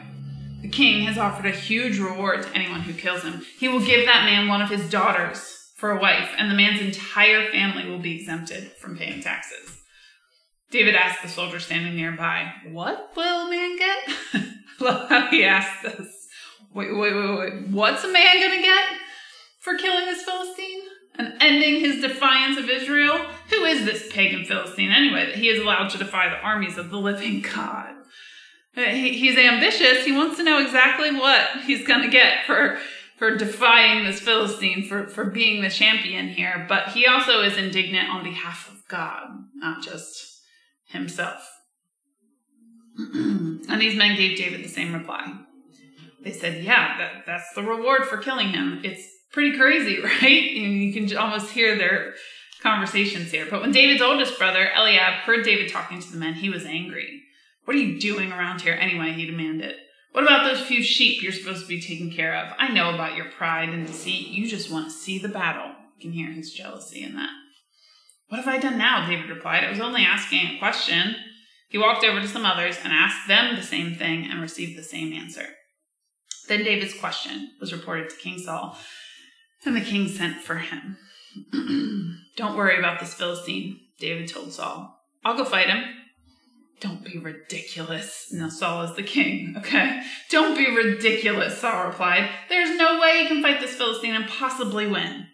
The 0.62 0.68
king 0.68 1.04
has 1.06 1.18
offered 1.18 1.46
a 1.46 1.50
huge 1.50 1.98
reward 1.98 2.42
to 2.42 2.54
anyone 2.54 2.80
who 2.80 2.92
kills 2.92 3.22
him. 3.22 3.44
He 3.58 3.68
will 3.68 3.84
give 3.84 4.06
that 4.06 4.24
man 4.24 4.48
one 4.48 4.62
of 4.62 4.70
his 4.70 4.90
daughters 4.90 5.70
for 5.76 5.90
a 5.90 6.00
wife, 6.00 6.30
and 6.38 6.50
the 6.50 6.54
man's 6.54 6.80
entire 6.80 7.50
family 7.50 7.88
will 7.88 7.98
be 7.98 8.20
exempted 8.20 8.72
from 8.72 8.96
paying 8.96 9.20
taxes. 9.20 9.80
David 10.70 10.94
asked 10.94 11.22
the 11.22 11.28
soldier 11.28 11.60
standing 11.60 11.94
nearby, 11.96 12.50
What 12.70 13.10
will 13.14 13.46
a 13.46 13.50
man 13.50 13.76
get? 13.76 14.44
Love 14.80 15.08
how 15.08 15.26
he 15.26 15.44
asked 15.44 15.82
this. 15.82 16.08
Wait, 16.74 16.96
wait, 16.96 17.14
wait, 17.14 17.38
wait. 17.38 17.68
What's 17.68 18.04
a 18.04 18.12
man 18.12 18.40
gonna 18.40 18.62
get 18.62 18.84
for 19.60 19.76
killing 19.76 20.06
this 20.06 20.22
Philistine? 20.22 20.80
And 21.16 21.34
ending 21.40 21.80
his 21.80 22.00
defiance 22.00 22.58
of 22.58 22.70
Israel? 22.70 23.26
Is 23.72 23.84
this 23.84 24.12
pagan 24.12 24.44
Philistine 24.44 24.92
anyway 24.92 25.26
that 25.26 25.36
he 25.36 25.48
is 25.48 25.60
allowed 25.60 25.88
to 25.90 25.98
defy 25.98 26.28
the 26.28 26.36
armies 26.36 26.78
of 26.78 26.90
the 26.90 26.98
living 26.98 27.40
God? 27.40 27.94
He's 28.74 29.36
ambitious. 29.36 30.04
He 30.04 30.12
wants 30.12 30.36
to 30.36 30.42
know 30.42 30.58
exactly 30.58 31.14
what 31.14 31.62
he's 31.64 31.86
gonna 31.86 32.08
get 32.08 32.46
for 32.46 32.78
for 33.22 33.36
defying 33.36 34.04
this 34.04 34.18
Philistine, 34.18 34.84
for, 34.84 35.06
for 35.06 35.26
being 35.26 35.62
the 35.62 35.70
champion 35.70 36.26
here, 36.26 36.66
but 36.68 36.88
he 36.88 37.06
also 37.06 37.40
is 37.42 37.56
indignant 37.56 38.08
on 38.08 38.24
behalf 38.24 38.68
of 38.68 38.82
God, 38.88 39.28
not 39.54 39.80
just 39.80 40.42
himself. 40.86 41.48
and 42.98 43.80
these 43.80 43.96
men 43.96 44.16
gave 44.16 44.36
David 44.36 44.64
the 44.64 44.68
same 44.68 44.92
reply. 44.92 45.32
They 46.24 46.32
said, 46.32 46.64
Yeah, 46.64 46.98
that, 46.98 47.22
that's 47.24 47.52
the 47.54 47.62
reward 47.62 48.06
for 48.06 48.18
killing 48.18 48.48
him. 48.48 48.80
It's 48.82 49.06
pretty 49.32 49.56
crazy, 49.56 50.00
right? 50.02 50.56
And 50.56 50.82
you 50.82 50.92
can 50.92 51.16
almost 51.16 51.52
hear 51.52 51.78
their 51.78 52.14
conversations 52.62 53.30
here. 53.30 53.46
But 53.50 53.60
when 53.60 53.72
David's 53.72 54.02
oldest 54.02 54.38
brother, 54.38 54.70
Eliab, 54.74 55.14
heard 55.24 55.44
David 55.44 55.70
talking 55.70 56.00
to 56.00 56.12
the 56.12 56.18
men, 56.18 56.34
he 56.34 56.48
was 56.48 56.64
angry. 56.64 57.22
What 57.64 57.76
are 57.76 57.80
you 57.80 58.00
doing 58.00 58.32
around 58.32 58.62
here 58.62 58.74
anyway? 58.74 59.12
He 59.12 59.26
demanded. 59.26 59.76
What 60.12 60.24
about 60.24 60.44
those 60.44 60.66
few 60.66 60.82
sheep 60.82 61.22
you're 61.22 61.32
supposed 61.32 61.62
to 61.62 61.68
be 61.68 61.80
taking 61.80 62.12
care 62.12 62.34
of? 62.34 62.52
I 62.58 62.68
know 62.68 62.92
about 62.92 63.16
your 63.16 63.30
pride 63.30 63.70
and 63.70 63.86
deceit. 63.86 64.28
You 64.28 64.46
just 64.46 64.70
want 64.70 64.86
to 64.86 64.92
see 64.92 65.18
the 65.18 65.28
battle. 65.28 65.72
You 65.96 66.02
can 66.02 66.12
hear 66.12 66.32
his 66.32 66.52
jealousy 66.52 67.02
in 67.02 67.14
that. 67.14 67.30
What 68.28 68.38
have 68.38 68.48
I 68.48 68.58
done 68.58 68.78
now? 68.78 69.06
David 69.06 69.30
replied. 69.30 69.64
I 69.64 69.70
was 69.70 69.80
only 69.80 70.02
asking 70.02 70.40
a 70.46 70.58
question. 70.58 71.16
He 71.68 71.78
walked 71.78 72.04
over 72.04 72.20
to 72.20 72.28
some 72.28 72.44
others 72.44 72.76
and 72.82 72.92
asked 72.92 73.28
them 73.28 73.56
the 73.56 73.62
same 73.62 73.94
thing 73.94 74.26
and 74.30 74.40
received 74.40 74.78
the 74.78 74.82
same 74.82 75.12
answer. 75.12 75.46
Then 76.48 76.64
David's 76.64 76.98
question 76.98 77.52
was 77.60 77.72
reported 77.72 78.10
to 78.10 78.16
King 78.16 78.38
Saul, 78.38 78.76
and 79.64 79.76
the 79.76 79.80
king 79.80 80.08
sent 80.08 80.42
for 80.42 80.56
him. 80.56 80.98
Don't 82.36 82.56
worry 82.56 82.78
about 82.78 83.00
this 83.00 83.14
Philistine, 83.14 83.80
David 83.98 84.28
told 84.28 84.52
Saul. 84.52 84.98
I'll 85.24 85.36
go 85.36 85.44
fight 85.44 85.68
him. 85.68 85.84
Don't 86.80 87.04
be 87.04 87.18
ridiculous. 87.18 88.26
Now 88.32 88.48
Saul 88.48 88.82
is 88.82 88.96
the 88.96 89.02
king, 89.04 89.54
okay? 89.58 90.02
Don't 90.30 90.56
be 90.56 90.74
ridiculous, 90.74 91.58
Saul 91.58 91.86
replied. 91.86 92.28
There's 92.48 92.76
no 92.76 92.98
way 93.00 93.20
you 93.22 93.28
can 93.28 93.42
fight 93.42 93.60
this 93.60 93.76
Philistine 93.76 94.14
and 94.14 94.26
possibly 94.26 94.86
win. 94.86 95.26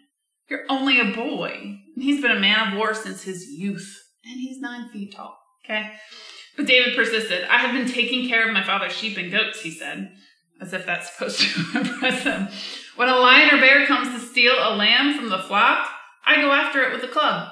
You're 0.49 0.65
only 0.69 0.99
a 0.99 1.15
boy. 1.15 1.79
And 1.95 2.03
he's 2.03 2.21
been 2.21 2.31
a 2.31 2.39
man 2.39 2.67
of 2.67 2.77
war 2.77 2.93
since 2.93 3.23
his 3.23 3.49
youth, 3.49 3.97
and 4.23 4.39
he's 4.39 4.59
nine 4.59 4.89
feet 4.89 5.15
tall, 5.15 5.37
okay? 5.65 5.91
But 6.55 6.67
David 6.67 6.95
persisted. 6.95 7.45
I 7.45 7.57
have 7.57 7.73
been 7.73 7.91
taking 7.91 8.27
care 8.27 8.47
of 8.47 8.53
my 8.53 8.63
father's 8.63 8.93
sheep 8.93 9.17
and 9.17 9.31
goats, 9.31 9.61
he 9.61 9.71
said, 9.71 10.11
as 10.61 10.73
if 10.73 10.85
that's 10.85 11.11
supposed 11.11 11.39
to 11.39 11.79
impress 11.79 12.23
him. 12.23 12.47
When 12.95 13.09
a 13.09 13.17
lion 13.17 13.55
or 13.55 13.59
bear 13.59 13.85
comes 13.87 14.09
to 14.09 14.19
steal 14.19 14.53
a 14.53 14.75
lamb 14.75 15.17
from 15.17 15.29
the 15.29 15.39
flock, 15.39 15.89
I 16.29 16.35
go 16.35 16.51
after 16.51 16.83
it 16.83 16.93
with 16.93 17.03
a 17.03 17.11
club 17.11 17.51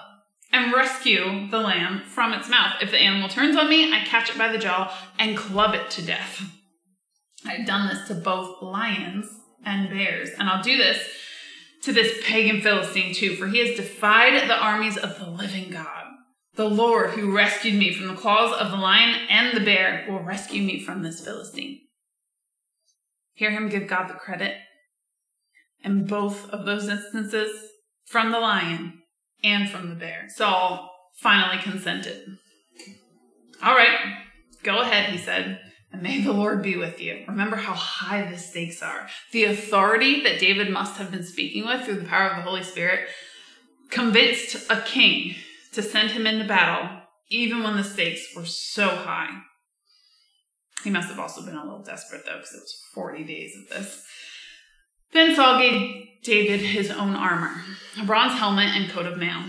and 0.53 0.72
rescue 0.72 1.50
the 1.50 1.57
lamb 1.57 2.03
from 2.05 2.31
its 2.31 2.48
mouth. 2.48 2.75
If 2.79 2.91
the 2.91 3.00
animal 3.00 3.27
turns 3.27 3.57
on 3.57 3.67
me, 3.67 3.91
I 3.91 4.01
catch 4.01 4.29
it 4.29 4.38
by 4.38 4.51
the 4.51 4.60
jaw 4.60 4.96
and 5.17 5.36
club 5.36 5.74
it 5.74 5.89
to 5.91 6.05
death. 6.05 6.43
I've 7.43 7.65
done 7.65 7.88
this 7.88 8.07
to 8.07 8.13
both 8.13 8.62
lions 8.62 9.31
and 9.65 9.89
bears, 9.89 10.29
and 10.38 10.48
I'll 10.48 10.62
do 10.62 10.77
this 10.77 11.03
to 11.81 11.91
this 11.91 12.24
pagan 12.24 12.62
Philistine 12.62 13.15
too, 13.15 13.36
for 13.36 13.48
he 13.48 13.67
has 13.67 13.75
defied 13.75 14.48
the 14.48 14.63
armies 14.63 14.98
of 14.98 15.17
the 15.17 15.27
living 15.27 15.72
God. 15.72 16.05
The 16.53 16.69
Lord 16.69 17.12
who 17.12 17.36
rescued 17.36 17.79
me 17.79 17.91
from 17.91 18.10
the 18.10 18.13
claws 18.15 18.55
of 18.60 18.69
the 18.69 18.77
lion 18.77 19.25
and 19.27 19.57
the 19.57 19.65
bear 19.65 20.05
will 20.07 20.22
rescue 20.22 20.62
me 20.62 20.79
from 20.79 21.01
this 21.01 21.25
Philistine. 21.25 21.79
Hear 23.34 23.50
him 23.50 23.69
give 23.69 23.88
God 23.88 24.07
the 24.07 24.13
credit. 24.13 24.55
In 25.84 26.05
both 26.05 26.48
of 26.51 26.65
those 26.65 26.88
instances, 26.88 27.66
from 28.07 28.31
the 28.31 28.39
lion 28.39 29.01
and 29.43 29.69
from 29.69 29.89
the 29.89 29.95
bear. 29.95 30.25
Saul 30.29 30.89
finally 31.21 31.61
consented. 31.61 32.37
All 33.61 33.75
right, 33.75 33.97
go 34.63 34.81
ahead, 34.81 35.09
he 35.09 35.17
said, 35.17 35.59
and 35.91 36.01
may 36.01 36.21
the 36.21 36.33
Lord 36.33 36.61
be 36.61 36.77
with 36.77 37.01
you. 37.01 37.23
Remember 37.27 37.55
how 37.55 37.73
high 37.73 38.29
the 38.29 38.37
stakes 38.37 38.81
are. 38.81 39.07
The 39.31 39.45
authority 39.45 40.21
that 40.23 40.39
David 40.39 40.69
must 40.69 40.97
have 40.97 41.11
been 41.11 41.23
speaking 41.23 41.65
with 41.65 41.83
through 41.83 41.99
the 41.99 42.07
power 42.07 42.29
of 42.29 42.37
the 42.37 42.43
Holy 42.43 42.63
Spirit 42.63 43.07
convinced 43.89 44.69
a 44.69 44.81
king 44.81 45.35
to 45.73 45.81
send 45.81 46.11
him 46.11 46.27
into 46.27 46.47
battle, 46.47 47.01
even 47.29 47.63
when 47.63 47.75
the 47.75 47.83
stakes 47.83 48.35
were 48.35 48.45
so 48.45 48.87
high. 48.89 49.41
He 50.83 50.89
must 50.89 51.09
have 51.09 51.19
also 51.19 51.43
been 51.43 51.55
a 51.55 51.63
little 51.63 51.83
desperate, 51.83 52.23
though, 52.25 52.37
because 52.37 52.53
it 52.53 52.61
was 52.61 52.81
40 52.93 53.23
days 53.23 53.53
of 53.55 53.69
this. 53.69 54.03
Then 55.13 55.35
Saul 55.35 55.59
gave 55.59 56.07
David 56.23 56.61
his 56.61 56.91
own 56.91 57.15
armor, 57.15 57.61
a 57.99 58.05
bronze 58.05 58.37
helmet 58.37 58.69
and 58.75 58.89
coat 58.89 59.05
of 59.05 59.17
mail. 59.17 59.43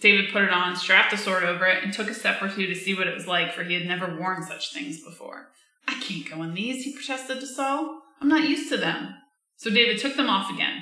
David 0.00 0.32
put 0.32 0.42
it 0.42 0.50
on, 0.50 0.76
strapped 0.76 1.12
a 1.12 1.16
sword 1.16 1.44
over 1.44 1.64
it, 1.66 1.82
and 1.82 1.92
took 1.92 2.10
a 2.10 2.14
step 2.14 2.42
or 2.42 2.48
two 2.48 2.66
to 2.66 2.74
see 2.74 2.94
what 2.94 3.06
it 3.06 3.14
was 3.14 3.26
like, 3.26 3.52
for 3.52 3.62
he 3.62 3.74
had 3.74 3.86
never 3.86 4.18
worn 4.18 4.42
such 4.42 4.72
things 4.72 5.02
before. 5.02 5.48
I 5.86 5.94
can't 5.94 6.28
go 6.28 6.42
in 6.42 6.54
these, 6.54 6.84
he 6.84 6.92
protested 6.92 7.40
to 7.40 7.46
Saul. 7.46 8.02
I'm 8.20 8.28
not 8.28 8.48
used 8.48 8.68
to 8.70 8.76
them. 8.76 9.14
So 9.56 9.70
David 9.70 9.98
took 9.98 10.16
them 10.16 10.28
off 10.28 10.52
again. 10.52 10.80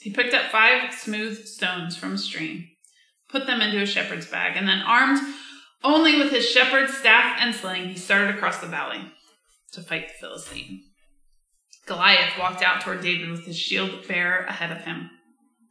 He 0.00 0.10
picked 0.10 0.34
up 0.34 0.50
five 0.50 0.94
smooth 0.94 1.44
stones 1.44 1.96
from 1.96 2.14
a 2.14 2.18
stream, 2.18 2.68
put 3.28 3.46
them 3.46 3.60
into 3.60 3.82
a 3.82 3.86
shepherd's 3.86 4.26
bag, 4.26 4.56
and 4.56 4.68
then, 4.68 4.80
armed 4.80 5.20
only 5.82 6.18
with 6.18 6.30
his 6.30 6.48
shepherd's 6.48 6.96
staff 6.96 7.38
and 7.40 7.54
sling, 7.54 7.88
he 7.88 7.96
started 7.96 8.34
across 8.34 8.58
the 8.58 8.66
valley 8.66 9.00
to 9.72 9.82
fight 9.82 10.08
the 10.08 10.14
Philistine. 10.20 10.82
Goliath 11.86 12.38
walked 12.38 12.62
out 12.62 12.82
toward 12.82 13.02
David 13.02 13.30
with 13.30 13.46
his 13.46 13.58
shield 13.58 14.06
bearer 14.06 14.44
ahead 14.44 14.70
of 14.70 14.84
him, 14.84 15.10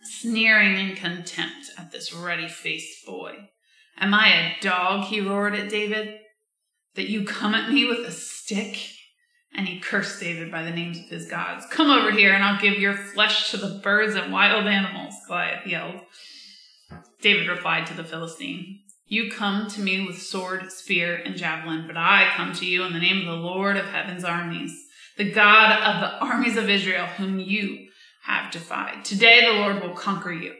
sneering 0.01 0.78
in 0.78 0.96
contempt 0.96 1.72
at 1.78 1.92
this 1.92 2.13
ruddy 2.13 2.48
faced 2.48 3.06
boy. 3.06 3.50
Am 3.98 4.13
I 4.13 4.28
a 4.30 4.62
dog? 4.62 5.06
he 5.06 5.22
roared 5.22 5.56
at 5.56 5.70
David, 5.70 6.20
that 6.96 7.10
you 7.10 7.25
come 7.25 7.54
at 7.54 7.72
me 7.72 7.86
with 7.86 8.00
a 8.00 8.12
stick? 8.12 8.78
And 9.54 9.68
he 9.68 9.80
cursed 9.80 10.20
David 10.20 10.51
by 10.51 10.63
the 10.63 10.72
names 10.72 11.00
of 11.00 11.10
his 11.10 11.28
gods. 11.28 11.66
Come 11.72 11.89
over 11.89 12.12
here, 12.12 12.34
and 12.34 12.44
I'll 12.44 12.62
give 12.62 12.78
your 12.78 12.94
flesh 12.94 13.50
to 13.51 13.58
the 13.58 13.80
birds 13.84 14.16
and 14.16 14.32
wild 14.32 14.68
animals, 14.68 15.16
Goliath 15.28 15.66
yelled. 15.66 16.01
David 17.22 17.48
replied 17.48 17.88
to 17.88 17.94
the 17.94 18.04
Philistine, 18.04 18.82
You 19.08 19.32
come 19.32 19.68
to 19.70 19.82
me 19.82 20.06
with 20.06 20.22
sword, 20.22 20.72
spear, 20.72 21.16
and 21.16 21.36
javelin, 21.36 21.88
but 21.88 21.98
I 21.98 22.32
come 22.36 22.54
to 22.54 22.66
you 22.66 22.84
in 22.84 22.94
the 22.94 23.00
name 23.00 23.20
of 23.20 23.25
the 23.25 23.44
Lord 23.44 23.75
of 23.75 23.86
heaven's 23.88 24.24
armies 24.24 24.86
the 25.20 25.30
God 25.30 25.74
of 25.74 26.00
the 26.00 26.26
armies 26.26 26.56
of 26.56 26.70
Israel, 26.70 27.06
whom 27.06 27.42
you 27.42 27.90
have 28.24 28.52
defied. 28.54 29.04
Today 29.04 29.46
the 29.46 29.60
Lord 29.60 29.84
will 29.84 29.94
conquer 29.94 30.32
you, 30.32 30.54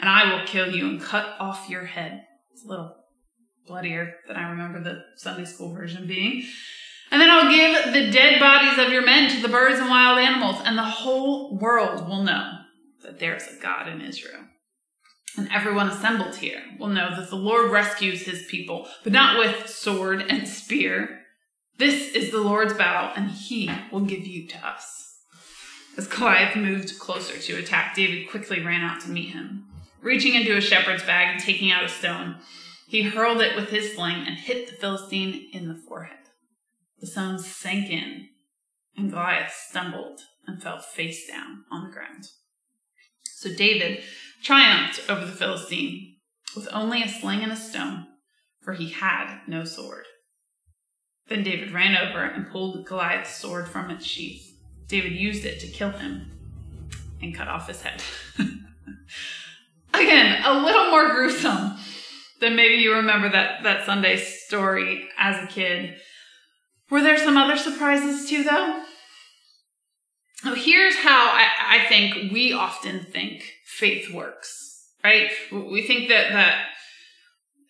and 0.00 0.08
I 0.08 0.34
will 0.34 0.44
kill 0.46 0.74
you 0.74 0.88
and 0.88 1.00
cut 1.00 1.36
off 1.38 1.70
your 1.70 1.84
head. 1.84 2.24
It's 2.52 2.64
a 2.64 2.68
little 2.68 2.96
bloodier 3.68 4.16
than 4.26 4.36
I 4.36 4.50
remember 4.50 4.82
the 4.82 5.04
Sunday 5.16 5.44
school 5.44 5.72
version 5.72 6.08
being. 6.08 6.42
And 7.12 7.20
then 7.20 7.30
I'll 7.30 7.48
give 7.48 7.92
the 7.92 8.10
dead 8.10 8.40
bodies 8.40 8.84
of 8.84 8.92
your 8.92 9.06
men 9.06 9.30
to 9.30 9.40
the 9.40 9.48
birds 9.48 9.78
and 9.78 9.88
wild 9.88 10.18
animals, 10.18 10.56
and 10.64 10.76
the 10.76 10.82
whole 10.82 11.56
world 11.56 12.08
will 12.08 12.24
know 12.24 12.50
that 13.04 13.20
there 13.20 13.36
is 13.36 13.46
a 13.46 13.62
God 13.62 13.88
in 13.88 14.00
Israel. 14.00 14.42
And 15.38 15.48
everyone 15.52 15.88
assembled 15.88 16.34
here 16.34 16.62
will 16.80 16.88
know 16.88 17.14
that 17.14 17.30
the 17.30 17.36
Lord 17.36 17.70
rescues 17.70 18.22
his 18.22 18.44
people, 18.50 18.88
but 19.04 19.12
not 19.12 19.38
with 19.38 19.68
sword 19.68 20.24
and 20.28 20.48
spear. 20.48 21.20
This 21.76 22.14
is 22.14 22.30
the 22.30 22.38
Lord's 22.38 22.74
battle, 22.74 23.10
and 23.16 23.30
he 23.30 23.70
will 23.90 24.00
give 24.00 24.26
you 24.26 24.46
to 24.48 24.66
us. 24.66 25.18
As 25.96 26.06
Goliath 26.06 26.56
moved 26.56 26.98
closer 26.98 27.38
to 27.38 27.58
attack, 27.58 27.94
David 27.94 28.30
quickly 28.30 28.60
ran 28.60 28.82
out 28.82 29.00
to 29.02 29.10
meet 29.10 29.30
him. 29.30 29.66
Reaching 30.00 30.34
into 30.34 30.56
a 30.56 30.60
shepherd's 30.60 31.02
bag 31.02 31.34
and 31.34 31.42
taking 31.42 31.72
out 31.72 31.84
a 31.84 31.88
stone, 31.88 32.36
he 32.86 33.02
hurled 33.02 33.40
it 33.40 33.56
with 33.56 33.70
his 33.70 33.94
sling 33.94 34.24
and 34.26 34.36
hit 34.36 34.68
the 34.68 34.76
Philistine 34.76 35.48
in 35.52 35.68
the 35.68 35.74
forehead. 35.74 36.18
The 37.00 37.06
stone 37.06 37.38
sank 37.38 37.90
in, 37.90 38.28
and 38.96 39.10
Goliath 39.10 39.52
stumbled 39.52 40.20
and 40.46 40.62
fell 40.62 40.78
face 40.78 41.26
down 41.26 41.64
on 41.72 41.84
the 41.84 41.92
ground. 41.92 42.26
So 43.24 43.52
David 43.52 44.02
triumphed 44.42 45.00
over 45.08 45.26
the 45.26 45.32
Philistine 45.32 46.16
with 46.54 46.68
only 46.72 47.02
a 47.02 47.08
sling 47.08 47.42
and 47.42 47.52
a 47.52 47.56
stone, 47.56 48.06
for 48.62 48.74
he 48.74 48.90
had 48.90 49.40
no 49.48 49.64
sword. 49.64 50.04
Then 51.28 51.42
David 51.42 51.72
ran 51.72 51.96
over 51.96 52.22
and 52.22 52.50
pulled 52.50 52.86
Goliath's 52.86 53.34
sword 53.34 53.68
from 53.68 53.90
its 53.90 54.04
sheath. 54.04 54.56
David 54.86 55.12
used 55.12 55.44
it 55.44 55.60
to 55.60 55.66
kill 55.66 55.90
him 55.90 56.30
and 57.22 57.34
cut 57.34 57.48
off 57.48 57.68
his 57.68 57.82
head. 57.82 58.02
Again, 59.94 60.42
a 60.44 60.60
little 60.60 60.90
more 60.90 61.10
gruesome 61.10 61.76
than 62.40 62.56
maybe 62.56 62.74
you 62.74 62.94
remember 62.94 63.30
that, 63.30 63.62
that 63.62 63.86
Sunday 63.86 64.16
story 64.16 65.08
as 65.18 65.42
a 65.42 65.46
kid. 65.46 65.96
Were 66.90 67.00
there 67.00 67.16
some 67.16 67.36
other 67.36 67.56
surprises 67.56 68.28
too, 68.28 68.42
though? 68.42 68.82
Oh, 70.44 70.54
here's 70.54 70.96
how 70.96 71.30
I, 71.32 71.48
I 71.78 71.84
think 71.88 72.32
we 72.32 72.52
often 72.52 73.04
think 73.04 73.44
faith 73.64 74.12
works, 74.12 74.90
right? 75.02 75.30
We 75.50 75.86
think 75.86 76.08
that 76.10 76.32
that 76.32 76.66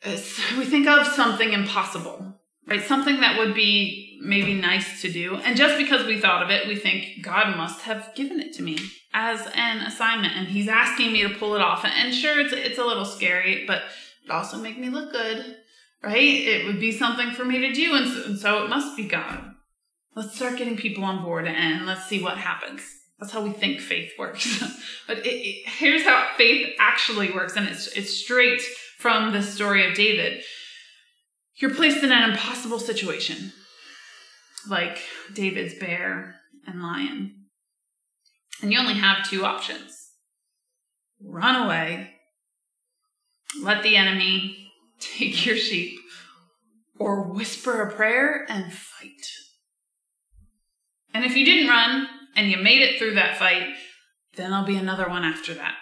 uh, 0.04 0.20
we 0.58 0.64
think 0.64 0.88
of 0.88 1.06
something 1.06 1.52
impossible, 1.52 2.33
right? 2.66 2.82
Something 2.82 3.20
that 3.20 3.38
would 3.38 3.54
be 3.54 4.18
maybe 4.22 4.54
nice 4.54 5.02
to 5.02 5.12
do. 5.12 5.36
And 5.36 5.56
just 5.56 5.76
because 5.76 6.06
we 6.06 6.20
thought 6.20 6.42
of 6.42 6.50
it, 6.50 6.66
we 6.66 6.76
think 6.76 7.22
God 7.22 7.56
must 7.56 7.82
have 7.82 8.14
given 8.14 8.40
it 8.40 8.54
to 8.54 8.62
me 8.62 8.78
as 9.12 9.46
an 9.54 9.80
assignment 9.80 10.36
and 10.36 10.48
he's 10.48 10.68
asking 10.68 11.12
me 11.12 11.22
to 11.22 11.34
pull 11.34 11.54
it 11.54 11.60
off. 11.60 11.84
And 11.84 12.14
sure, 12.14 12.40
it's, 12.40 12.52
it's 12.52 12.78
a 12.78 12.84
little 12.84 13.04
scary, 13.04 13.64
but 13.66 13.82
it 14.24 14.30
also 14.30 14.56
make 14.56 14.78
me 14.78 14.88
look 14.88 15.12
good, 15.12 15.56
right? 16.02 16.16
It 16.16 16.66
would 16.66 16.80
be 16.80 16.92
something 16.92 17.32
for 17.32 17.44
me 17.44 17.58
to 17.60 17.72
do. 17.72 17.94
And 17.94 18.08
so, 18.08 18.24
and 18.24 18.38
so 18.38 18.64
it 18.64 18.70
must 18.70 18.96
be 18.96 19.06
God. 19.06 19.52
Let's 20.16 20.36
start 20.36 20.56
getting 20.56 20.76
people 20.76 21.04
on 21.04 21.22
board 21.22 21.46
and 21.46 21.86
let's 21.86 22.06
see 22.06 22.22
what 22.22 22.38
happens. 22.38 22.82
That's 23.18 23.32
how 23.32 23.42
we 23.42 23.50
think 23.50 23.80
faith 23.80 24.12
works. 24.18 24.62
but 25.06 25.18
it, 25.18 25.26
it, 25.26 25.68
here's 25.68 26.04
how 26.04 26.28
faith 26.36 26.74
actually 26.78 27.30
works, 27.30 27.56
and 27.56 27.68
it's, 27.68 27.86
it's 27.88 28.12
straight 28.12 28.60
from 28.98 29.32
the 29.32 29.42
story 29.42 29.88
of 29.88 29.96
David. 29.96 30.42
You're 31.56 31.74
placed 31.74 32.02
in 32.02 32.10
an 32.10 32.30
impossible 32.30 32.78
situation, 32.78 33.52
like 34.68 34.98
David's 35.32 35.74
bear 35.74 36.36
and 36.66 36.82
lion. 36.82 37.46
And 38.62 38.72
you 38.72 38.78
only 38.78 38.94
have 38.94 39.28
two 39.28 39.44
options 39.44 40.04
run 41.26 41.64
away, 41.64 42.10
let 43.62 43.82
the 43.82 43.96
enemy 43.96 44.68
take 45.00 45.46
your 45.46 45.56
sheep, 45.56 45.98
or 46.98 47.32
whisper 47.32 47.82
a 47.82 47.92
prayer 47.92 48.46
and 48.48 48.72
fight. 48.72 49.10
And 51.12 51.24
if 51.24 51.36
you 51.36 51.44
didn't 51.44 51.68
run 51.68 52.08
and 52.36 52.50
you 52.50 52.56
made 52.58 52.82
it 52.82 52.98
through 52.98 53.14
that 53.14 53.38
fight, 53.38 53.74
then 54.36 54.50
there'll 54.50 54.66
be 54.66 54.76
another 54.76 55.08
one 55.08 55.24
after 55.24 55.54
that. 55.54 55.74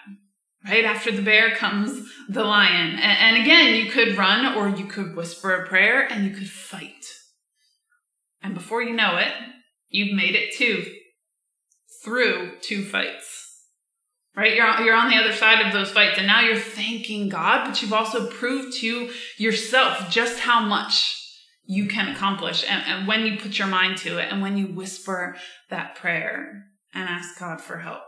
Right 0.65 0.85
after 0.85 1.11
the 1.11 1.23
bear 1.23 1.55
comes 1.57 2.09
the 2.29 2.45
lion. 2.45 2.97
And, 2.99 3.43
again, 3.43 3.75
you 3.75 3.91
could 3.91 4.17
run 4.17 4.57
or 4.57 4.69
you 4.69 4.87
could 4.87 5.17
whisper 5.17 5.55
a 5.55 5.67
prayer 5.67 6.07
and 6.11 6.25
you 6.25 6.31
could 6.31 6.49
fight. 6.49 7.05
And 8.43 8.55
before 8.55 8.83
you 8.83 8.95
know 8.95 9.17
it, 9.17 9.33
you've 9.89 10.15
made 10.15 10.37
it 10.37 10.55
through 12.05 12.53
two 12.61 12.85
fights. 12.85 13.39
Right? 14.35 14.55
You're 14.55 14.67
on, 14.67 14.85
you're 14.85 14.95
on 14.95 15.11
the 15.11 15.17
other 15.17 15.33
side 15.33 15.67
of 15.67 15.73
those 15.73 15.91
fights 15.91 16.17
and 16.17 16.27
now 16.27 16.41
you're 16.41 16.57
thanking 16.57 17.29
God, 17.29 17.67
but 17.67 17.83
you've 17.83 17.93
also 17.93 18.29
proved 18.29 18.79
to 18.79 19.11
yourself 19.37 20.11
just 20.11 20.41
how 20.41 20.65
much 20.65 21.19
you 21.65 21.87
can 21.87 22.09
accomplish. 22.09 22.65
And, 22.67 22.83
and 22.87 23.07
when 23.07 23.27
you 23.27 23.39
put 23.39 23.59
your 23.59 23.69
mind 23.69 23.99
to 23.99 24.19
it 24.19 24.29
and 24.31 24.41
when 24.41 24.57
you 24.57 24.69
whisper 24.69 25.37
that 25.71 25.97
prayer 25.97 26.65
and 26.95 27.09
ask 27.09 27.39
God 27.39 27.61
for 27.61 27.79
help. 27.79 28.03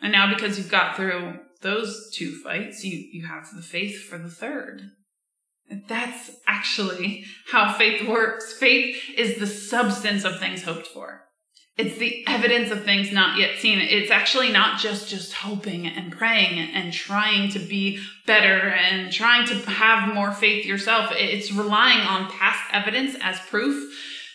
And 0.00 0.12
now, 0.12 0.32
because 0.32 0.58
you've 0.58 0.70
got 0.70 0.96
through 0.96 1.38
those 1.62 2.10
two 2.14 2.36
fights, 2.42 2.84
you, 2.84 3.08
you 3.12 3.26
have 3.26 3.48
the 3.54 3.62
faith 3.62 4.04
for 4.04 4.18
the 4.18 4.30
third. 4.30 4.82
That's 5.88 6.30
actually 6.46 7.24
how 7.50 7.72
faith 7.72 8.06
works. 8.06 8.52
Faith 8.52 8.96
is 9.16 9.38
the 9.38 9.46
substance 9.46 10.24
of 10.24 10.38
things 10.38 10.62
hoped 10.62 10.86
for. 10.86 11.22
It's 11.76 11.98
the 11.98 12.24
evidence 12.26 12.70
of 12.70 12.84
things 12.84 13.12
not 13.12 13.38
yet 13.38 13.58
seen. 13.58 13.78
It's 13.80 14.10
actually 14.10 14.50
not 14.50 14.80
just 14.80 15.08
just 15.08 15.34
hoping 15.34 15.86
and 15.86 16.10
praying 16.10 16.58
and 16.58 16.90
trying 16.90 17.50
to 17.50 17.58
be 17.58 18.00
better 18.26 18.68
and 18.70 19.12
trying 19.12 19.46
to 19.48 19.54
have 19.70 20.14
more 20.14 20.32
faith 20.32 20.64
yourself. 20.64 21.10
It's 21.12 21.52
relying 21.52 22.00
on 22.00 22.30
past 22.30 22.62
evidence 22.72 23.16
as 23.20 23.38
proof 23.40 23.92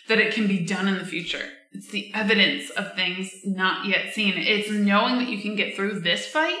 that 0.08 0.18
it 0.18 0.34
can 0.34 0.46
be 0.46 0.64
done 0.64 0.86
in 0.86 0.98
the 0.98 1.04
future. 1.04 1.48
It's 1.72 1.88
the 1.88 2.12
evidence 2.14 2.70
of 2.70 2.94
things 2.94 3.32
not 3.44 3.86
yet 3.86 4.12
seen. 4.12 4.34
It's 4.36 4.70
knowing 4.70 5.18
that 5.18 5.28
you 5.28 5.40
can 5.40 5.56
get 5.56 5.74
through 5.74 6.00
this 6.00 6.26
fight 6.26 6.58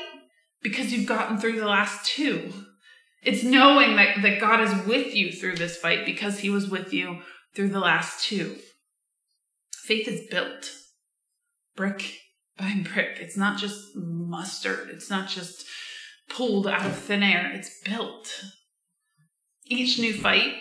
because 0.62 0.92
you've 0.92 1.08
gotten 1.08 1.38
through 1.38 1.60
the 1.60 1.66
last 1.66 2.06
two. 2.06 2.52
It's 3.22 3.44
knowing 3.44 3.96
that, 3.96 4.22
that 4.22 4.40
God 4.40 4.60
is 4.60 4.86
with 4.86 5.14
you 5.14 5.32
through 5.32 5.56
this 5.56 5.76
fight 5.76 6.04
because 6.04 6.40
he 6.40 6.50
was 6.50 6.68
with 6.68 6.92
you 6.92 7.20
through 7.54 7.68
the 7.68 7.80
last 7.80 8.24
two. 8.24 8.56
Faith 9.84 10.08
is 10.08 10.26
built 10.28 10.72
brick 11.76 12.18
by 12.58 12.84
brick. 12.92 13.18
It's 13.20 13.36
not 13.36 13.58
just 13.58 13.94
mustered, 13.94 14.88
it's 14.90 15.10
not 15.10 15.28
just 15.28 15.66
pulled 16.28 16.66
out 16.66 16.86
of 16.86 16.96
thin 16.96 17.22
air, 17.22 17.50
it's 17.52 17.80
built. 17.84 18.44
Each 19.64 19.98
new 19.98 20.14
fight 20.14 20.54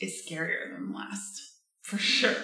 is 0.00 0.22
scarier 0.26 0.72
than 0.72 0.92
the 0.92 0.98
last, 0.98 1.40
for 1.82 1.98
sure. 1.98 2.36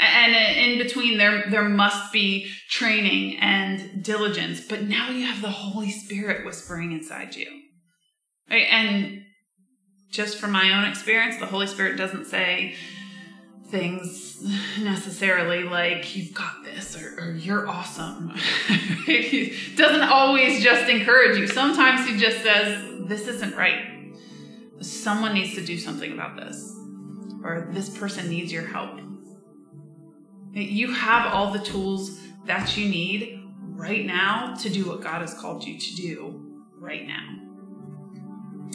And 0.00 0.34
in 0.34 0.78
between, 0.78 1.18
there, 1.18 1.44
there 1.50 1.68
must 1.68 2.10
be 2.10 2.50
training 2.70 3.38
and 3.38 4.02
diligence, 4.02 4.60
but 4.66 4.82
now 4.82 5.10
you 5.10 5.26
have 5.26 5.42
the 5.42 5.50
Holy 5.50 5.90
Spirit 5.90 6.46
whispering 6.46 6.92
inside 6.92 7.36
you. 7.36 7.46
Right? 8.50 8.66
And 8.70 9.24
just 10.10 10.38
from 10.38 10.52
my 10.52 10.72
own 10.72 10.84
experience, 10.88 11.36
the 11.38 11.46
Holy 11.46 11.66
Spirit 11.66 11.98
doesn't 11.98 12.26
say, 12.26 12.74
things 13.70 14.42
necessarily 14.80 15.62
like 15.62 16.16
you've 16.16 16.34
got 16.34 16.64
this 16.64 17.00
or, 17.00 17.20
or 17.20 17.32
you're 17.32 17.68
awesome. 17.68 18.30
he 19.06 19.54
doesn't 19.76 20.08
always 20.08 20.62
just 20.62 20.90
encourage 20.90 21.38
you. 21.38 21.46
Sometimes 21.46 22.08
he 22.08 22.18
just 22.18 22.42
says, 22.42 23.06
This 23.06 23.28
isn't 23.28 23.54
right. 23.54 24.12
Someone 24.80 25.34
needs 25.34 25.54
to 25.54 25.64
do 25.64 25.78
something 25.78 26.10
about 26.10 26.36
this, 26.36 26.74
or 27.44 27.68
this 27.70 27.96
person 27.96 28.28
needs 28.28 28.50
your 28.50 28.66
help. 28.66 28.98
You 30.52 30.92
have 30.92 31.32
all 31.32 31.52
the 31.52 31.60
tools 31.60 32.20
that 32.46 32.76
you 32.76 32.88
need 32.88 33.42
right 33.60 34.04
now 34.04 34.54
to 34.56 34.68
do 34.68 34.88
what 34.88 35.00
God 35.00 35.20
has 35.20 35.34
called 35.34 35.64
you 35.64 35.78
to 35.78 35.94
do 35.94 36.62
right 36.78 37.06
now 37.06 37.40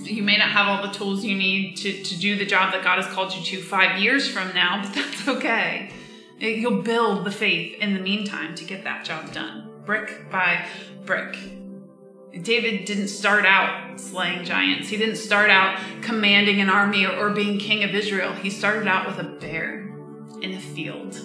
you 0.03 0.23
may 0.23 0.37
not 0.37 0.49
have 0.49 0.67
all 0.67 0.85
the 0.85 0.93
tools 0.93 1.23
you 1.23 1.35
need 1.35 1.77
to, 1.77 2.03
to 2.03 2.17
do 2.17 2.35
the 2.35 2.45
job 2.45 2.73
that 2.73 2.83
God 2.83 3.01
has 3.01 3.11
called 3.13 3.33
you 3.33 3.43
to 3.43 3.61
five 3.61 3.99
years 3.99 4.27
from 4.27 4.53
now, 4.53 4.81
but 4.83 4.93
that's 4.93 5.27
okay. 5.27 5.91
You'll 6.39 6.81
build 6.81 7.25
the 7.25 7.31
faith 7.31 7.79
in 7.79 7.93
the 7.93 7.99
meantime 7.99 8.55
to 8.55 8.65
get 8.65 8.83
that 8.83 9.05
job 9.05 9.31
done, 9.31 9.69
brick 9.85 10.29
by 10.29 10.65
brick. 11.05 11.37
David 12.41 12.83
didn't 12.83 13.07
start 13.07 13.45
out 13.45 13.97
slaying 13.97 14.43
giants. 14.43 14.89
He 14.89 14.97
didn't 14.97 15.15
start 15.15 15.49
out 15.49 15.79
commanding 16.01 16.59
an 16.59 16.69
army 16.69 17.05
or, 17.05 17.15
or 17.15 17.29
being 17.29 17.57
king 17.57 17.85
of 17.85 17.91
Israel. 17.91 18.33
He 18.33 18.49
started 18.49 18.87
out 18.87 19.07
with 19.07 19.19
a 19.19 19.23
bear 19.23 19.95
in 20.41 20.51
a 20.51 20.59
field 20.59 21.17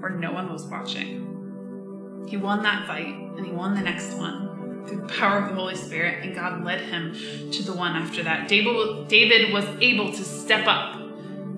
where 0.00 0.10
no 0.10 0.32
one 0.32 0.52
was 0.52 0.64
watching. 0.66 2.26
He 2.28 2.36
won 2.36 2.62
that 2.62 2.86
fight 2.86 3.14
and 3.36 3.44
he 3.44 3.52
won 3.52 3.74
the 3.74 3.80
next 3.80 4.14
one 4.14 4.84
through 4.86 5.02
the 5.02 5.08
power 5.08 5.38
of 5.38 5.48
the 5.48 5.54
Holy 5.54 5.74
Spirit, 5.74 6.24
and 6.24 6.34
God 6.34 6.64
led 6.64 6.80
him 6.80 7.12
to 7.50 7.62
the 7.62 7.72
one 7.74 7.94
after 7.94 8.22
that. 8.22 8.48
David 8.48 9.52
was 9.52 9.64
able 9.80 10.12
to 10.12 10.24
step 10.24 10.66
up 10.66 10.98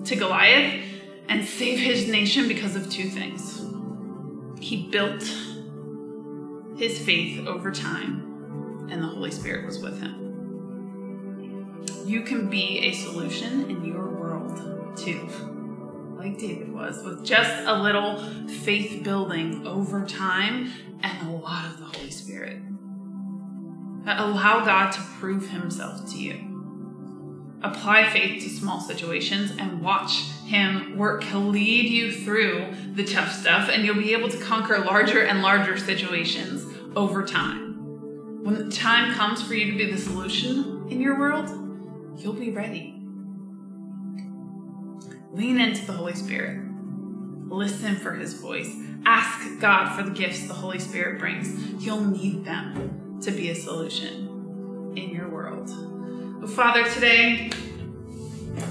to 0.05 0.15
Goliath 0.15 0.83
and 1.29 1.45
save 1.45 1.79
his 1.79 2.07
nation 2.07 2.47
because 2.47 2.75
of 2.75 2.89
two 2.91 3.09
things. 3.09 3.61
He 4.59 4.89
built 4.89 5.23
his 6.77 6.99
faith 6.99 7.47
over 7.47 7.71
time, 7.71 8.87
and 8.91 9.01
the 9.01 9.07
Holy 9.07 9.31
Spirit 9.31 9.65
was 9.65 9.79
with 9.79 10.01
him. 10.01 10.17
you 12.05 12.21
can 12.21 12.49
be 12.49 12.79
a 12.79 12.91
solution 12.93 13.69
in 13.69 13.85
your 13.85 14.09
world 14.09 14.97
too. 14.97 15.29
Like 16.21 16.37
David 16.37 16.71
was, 16.71 17.03
with 17.03 17.25
just 17.25 17.65
a 17.65 17.81
little 17.81 18.19
faith 18.47 19.03
building 19.03 19.65
over 19.65 20.05
time 20.05 20.71
and 21.01 21.27
a 21.27 21.31
lot 21.31 21.65
of 21.65 21.79
the 21.79 21.85
Holy 21.85 22.11
Spirit. 22.11 22.61
Allow 24.05 24.63
God 24.63 24.91
to 24.91 25.01
prove 25.19 25.49
Himself 25.49 26.07
to 26.11 26.19
you. 26.19 27.57
Apply 27.63 28.07
faith 28.07 28.43
to 28.43 28.49
small 28.49 28.79
situations 28.79 29.53
and 29.57 29.81
watch 29.81 30.11
Him 30.45 30.95
work. 30.95 31.23
He'll 31.23 31.39
lead 31.39 31.89
you 31.89 32.11
through 32.11 32.67
the 32.93 33.03
tough 33.03 33.31
stuff, 33.31 33.67
and 33.67 33.83
you'll 33.83 33.95
be 33.95 34.13
able 34.13 34.29
to 34.29 34.37
conquer 34.37 34.77
larger 34.77 35.23
and 35.23 35.41
larger 35.41 35.75
situations 35.75 36.63
over 36.95 37.25
time. 37.25 38.43
When 38.43 38.53
the 38.53 38.71
time 38.71 39.15
comes 39.15 39.41
for 39.41 39.55
you 39.55 39.71
to 39.71 39.77
be 39.77 39.91
the 39.91 39.97
solution 39.97 40.85
in 40.87 41.01
your 41.01 41.17
world, 41.17 41.49
you'll 42.19 42.33
be 42.33 42.51
ready. 42.51 43.00
Lean 45.33 45.59
into 45.59 45.85
the 45.85 45.93
Holy 45.93 46.13
Spirit. 46.13 46.61
Listen 47.47 47.95
for 47.95 48.13
His 48.13 48.33
voice. 48.33 48.69
Ask 49.05 49.59
God 49.59 49.95
for 49.95 50.03
the 50.03 50.11
gifts 50.11 50.47
the 50.47 50.53
Holy 50.53 50.79
Spirit 50.79 51.19
brings. 51.19 51.83
You'll 51.83 52.03
need 52.03 52.45
them 52.45 53.19
to 53.21 53.31
be 53.31 53.49
a 53.49 53.55
solution 53.55 54.93
in 54.95 55.09
your 55.09 55.29
world. 55.29 55.69
But 56.41 56.49
Father, 56.49 56.83
today, 56.91 57.51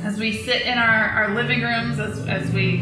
as 0.04 0.18
we 0.18 0.32
sit 0.32 0.62
in 0.62 0.76
our, 0.76 1.08
our 1.08 1.34
living 1.34 1.62
rooms, 1.62 1.98
as, 1.98 2.28
as 2.28 2.50
we 2.52 2.78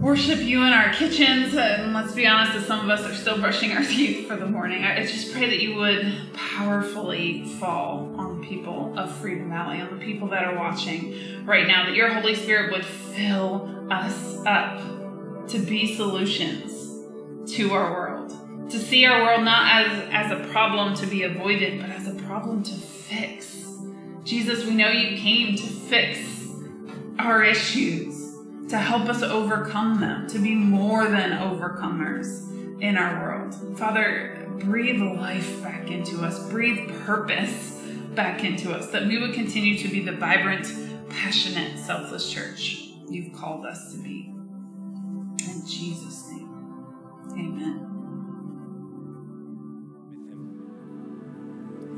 worship 0.00 0.38
you 0.40 0.62
in 0.62 0.72
our 0.72 0.92
kitchens, 0.92 1.54
and 1.56 1.92
let's 1.92 2.14
be 2.14 2.26
honest, 2.26 2.54
as 2.56 2.66
some 2.66 2.80
of 2.80 2.88
us 2.88 3.04
are 3.04 3.14
still 3.14 3.38
brushing 3.38 3.72
our 3.72 3.82
teeth 3.84 4.28
for 4.28 4.36
the 4.36 4.46
morning, 4.46 4.84
I 4.84 5.02
just 5.02 5.32
pray 5.32 5.46
that 5.46 5.60
you 5.60 5.74
would 5.74 6.32
powerfully 6.34 7.44
fall 7.58 8.14
on 8.16 8.40
the 8.40 8.46
people 8.46 8.96
of 8.96 9.12
Freedom 9.16 9.50
Valley, 9.50 9.80
on 9.80 9.98
the 9.98 10.04
people 10.04 10.28
that 10.28 10.44
are 10.44 10.56
watching 10.56 11.44
right 11.44 11.66
now, 11.66 11.86
that 11.86 11.94
your 11.94 12.08
Holy 12.10 12.34
Spirit 12.34 12.72
would 12.72 12.84
fill 12.84 13.86
us 13.90 14.38
up 14.46 15.48
to 15.48 15.58
be 15.58 15.96
solutions 15.96 16.72
to 17.52 17.72
our 17.72 17.90
world, 17.90 18.70
to 18.70 18.78
see 18.78 19.04
our 19.04 19.22
world 19.22 19.42
not 19.42 19.84
as, 19.84 20.08
as 20.12 20.30
a 20.30 20.48
problem 20.52 20.94
to 20.94 21.06
be 21.06 21.24
avoided, 21.24 21.80
but 21.80 21.90
as 21.90 22.06
a 22.06 22.14
problem 22.22 22.62
to 22.62 22.74
fix. 22.74 23.66
Jesus, 24.22 24.64
we 24.64 24.74
know 24.74 24.90
you 24.90 25.16
came 25.16 25.56
to 25.56 25.62
fix 25.62 26.18
our 27.18 27.42
issues, 27.42 28.07
to 28.68 28.78
help 28.78 29.08
us 29.08 29.22
overcome 29.22 30.00
them, 30.00 30.26
to 30.28 30.38
be 30.38 30.54
more 30.54 31.08
than 31.08 31.30
overcomers 31.32 32.44
in 32.80 32.96
our 32.96 33.22
world. 33.22 33.78
Father, 33.78 34.46
breathe 34.58 35.00
life 35.00 35.62
back 35.62 35.90
into 35.90 36.22
us, 36.24 36.48
breathe 36.50 36.90
purpose 37.04 37.80
back 38.14 38.44
into 38.44 38.72
us, 38.72 38.90
that 38.90 39.06
we 39.06 39.18
would 39.18 39.32
continue 39.32 39.78
to 39.78 39.88
be 39.88 40.04
the 40.04 40.12
vibrant, 40.12 40.66
passionate, 41.08 41.78
selfless 41.78 42.30
church 42.30 42.90
you've 43.08 43.32
called 43.32 43.64
us 43.64 43.92
to 43.92 43.98
be. 44.02 44.32
In 45.44 45.62
Jesus' 45.66 46.28
name, 46.30 46.50
amen. 47.32 47.84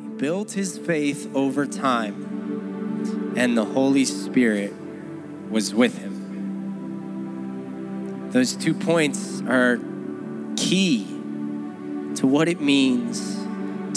He 0.02 0.08
built 0.18 0.52
his 0.52 0.78
faith 0.78 1.28
over 1.34 1.66
time, 1.66 3.34
and 3.36 3.58
the 3.58 3.64
Holy 3.64 4.04
Spirit 4.04 4.72
was 5.50 5.74
with 5.74 5.98
him. 5.98 6.09
Those 8.30 8.54
two 8.54 8.74
points 8.74 9.42
are 9.42 9.78
key 10.56 11.04
to 12.16 12.26
what 12.26 12.48
it 12.48 12.60
means 12.60 13.36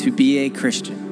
to 0.01 0.11
be 0.11 0.39
a 0.39 0.49
Christian. 0.49 1.11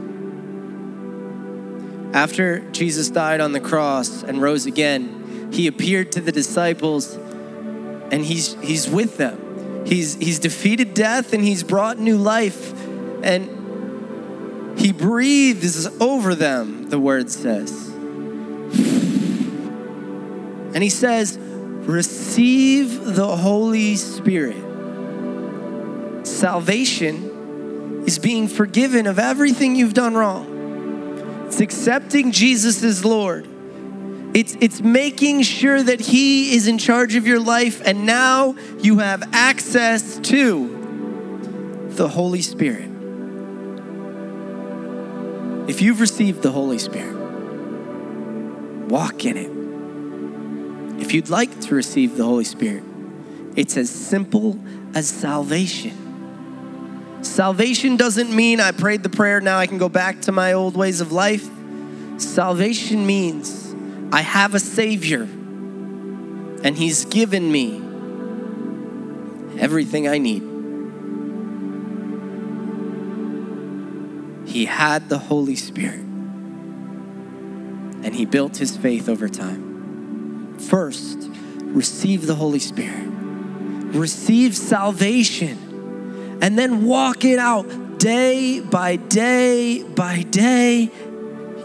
After 2.13 2.59
Jesus 2.71 3.09
died 3.09 3.39
on 3.39 3.51
the 3.51 3.59
cross 3.59 4.23
and 4.23 4.41
rose 4.41 4.65
again, 4.65 5.49
he 5.51 5.67
appeared 5.67 6.11
to 6.13 6.21
the 6.21 6.31
disciples 6.31 7.13
and 7.13 8.25
he's, 8.25 8.53
he's 8.61 8.89
with 8.89 9.17
them. 9.17 9.85
He's, 9.85 10.15
he's 10.15 10.39
defeated 10.39 10.93
death 10.93 11.33
and 11.33 11.43
he's 11.43 11.63
brought 11.63 11.99
new 11.99 12.17
life. 12.17 12.73
And 13.23 14.79
he 14.79 14.91
breathes 14.91 15.87
over 16.01 16.33
them, 16.35 16.89
the 16.89 16.99
word 16.99 17.29
says. 17.29 17.89
And 20.73 20.81
he 20.83 20.89
says, 20.89 21.37
Receive 21.87 23.15
the 23.15 23.35
Holy 23.35 23.95
Spirit. 23.95 24.67
Salvation 26.25 28.03
is 28.05 28.19
being 28.19 28.47
forgiven 28.47 29.07
of 29.07 29.17
everything 29.17 29.75
you've 29.75 29.93
done 29.93 30.13
wrong. 30.13 31.45
It's 31.47 31.59
accepting 31.59 32.31
Jesus 32.31 32.83
as 32.83 33.03
Lord. 33.03 33.47
It's, 34.33 34.55
it's 34.61 34.79
making 34.79 35.41
sure 35.41 35.81
that 35.83 35.99
He 35.99 36.55
is 36.55 36.67
in 36.67 36.77
charge 36.77 37.15
of 37.15 37.27
your 37.27 37.39
life, 37.39 37.81
and 37.83 38.05
now 38.05 38.55
you 38.79 38.99
have 38.99 39.23
access 39.33 40.19
to 40.19 41.87
the 41.89 42.07
Holy 42.07 42.41
Spirit. 42.41 42.89
If 45.67 45.81
you've 45.81 45.99
received 45.99 46.41
the 46.43 46.51
Holy 46.51 46.77
Spirit, 46.79 47.15
walk 48.87 49.25
in 49.25 49.37
it. 49.37 49.60
If 51.01 51.13
you'd 51.13 51.29
like 51.29 51.59
to 51.61 51.75
receive 51.75 52.15
the 52.15 52.23
Holy 52.23 52.43
Spirit, 52.43 52.83
it's 53.55 53.75
as 53.75 53.89
simple 53.89 54.57
as 54.93 55.09
salvation. 55.09 55.97
Salvation 57.23 57.97
doesn't 57.97 58.31
mean 58.33 58.59
I 58.59 58.71
prayed 58.71 59.01
the 59.01 59.09
prayer, 59.09 59.41
now 59.41 59.57
I 59.57 59.65
can 59.65 59.79
go 59.79 59.89
back 59.89 60.21
to 60.21 60.31
my 60.31 60.53
old 60.53 60.77
ways 60.77 61.01
of 61.01 61.11
life. 61.11 61.49
Salvation 62.17 63.05
means 63.07 63.75
I 64.13 64.21
have 64.21 64.53
a 64.53 64.59
Savior, 64.59 65.23
and 65.23 66.77
He's 66.77 67.05
given 67.05 67.51
me 67.51 67.81
everything 69.59 70.07
I 70.07 70.19
need. 70.19 70.43
He 74.47 74.65
had 74.65 75.09
the 75.09 75.17
Holy 75.17 75.55
Spirit, 75.55 76.05
and 78.03 78.13
He 78.13 78.25
built 78.25 78.57
His 78.57 78.77
faith 78.77 79.09
over 79.09 79.27
time. 79.27 79.70
First, 80.69 81.29
receive 81.59 82.27
the 82.27 82.35
Holy 82.35 82.59
Spirit, 82.59 83.07
receive 83.95 84.55
salvation 84.55 86.37
and 86.41 86.57
then 86.57 86.85
walk 86.85 87.23
it 87.23 87.39
out 87.39 87.99
day 87.99 88.59
by 88.59 88.95
day 88.95 89.83
by 89.83 90.23
day, 90.23 90.89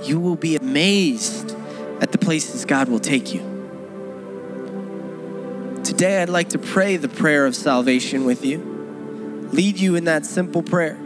you 0.03 0.21
will 0.21 0.37
be 0.37 0.55
amazed 0.55 1.57
at 2.01 2.13
the 2.13 2.19
places 2.19 2.67
God 2.67 2.91
will 2.91 3.01
take 3.01 3.33
you. 3.33 3.41
Today, 5.83 6.21
I'd 6.21 6.29
like 6.29 6.51
to 6.51 6.59
pray 6.59 6.99
the 6.99 7.09
prayer 7.09 7.47
of 7.47 7.57
salvation 7.57 8.27
with 8.27 8.45
you, 8.45 8.59
lead 9.53 9.79
you 9.79 9.95
in 9.95 10.05
that 10.05 10.27
simple 10.27 10.63
prayer. 10.63 10.99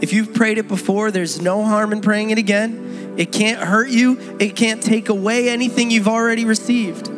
If 0.00 0.12
you've 0.12 0.34
prayed 0.34 0.58
it 0.58 0.66
before, 0.66 1.12
there's 1.12 1.40
no 1.40 1.64
harm 1.64 1.92
in 1.92 2.00
praying 2.00 2.30
it 2.30 2.38
again. 2.38 2.89
It 3.16 3.32
can't 3.32 3.60
hurt 3.60 3.90
you, 3.90 4.36
it 4.38 4.56
can't 4.56 4.82
take 4.82 5.08
away 5.08 5.48
anything 5.48 5.90
you've 5.90 6.08
already 6.08 6.44
received. 6.44 7.10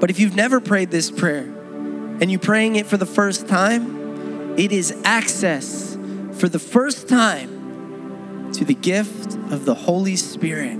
But 0.00 0.10
if 0.10 0.18
you've 0.18 0.34
never 0.34 0.60
prayed 0.60 0.90
this 0.90 1.10
prayer 1.10 1.44
and 2.20 2.30
you're 2.30 2.40
praying 2.40 2.76
it 2.76 2.86
for 2.86 2.96
the 2.96 3.06
first 3.06 3.48
time, 3.48 4.58
it 4.58 4.72
is 4.72 4.94
access 5.04 5.96
for 6.32 6.48
the 6.48 6.58
first 6.58 7.08
time 7.08 8.52
to 8.54 8.64
the 8.64 8.74
gift 8.74 9.34
of 9.50 9.64
the 9.64 9.74
Holy 9.74 10.16
Spirit, 10.16 10.74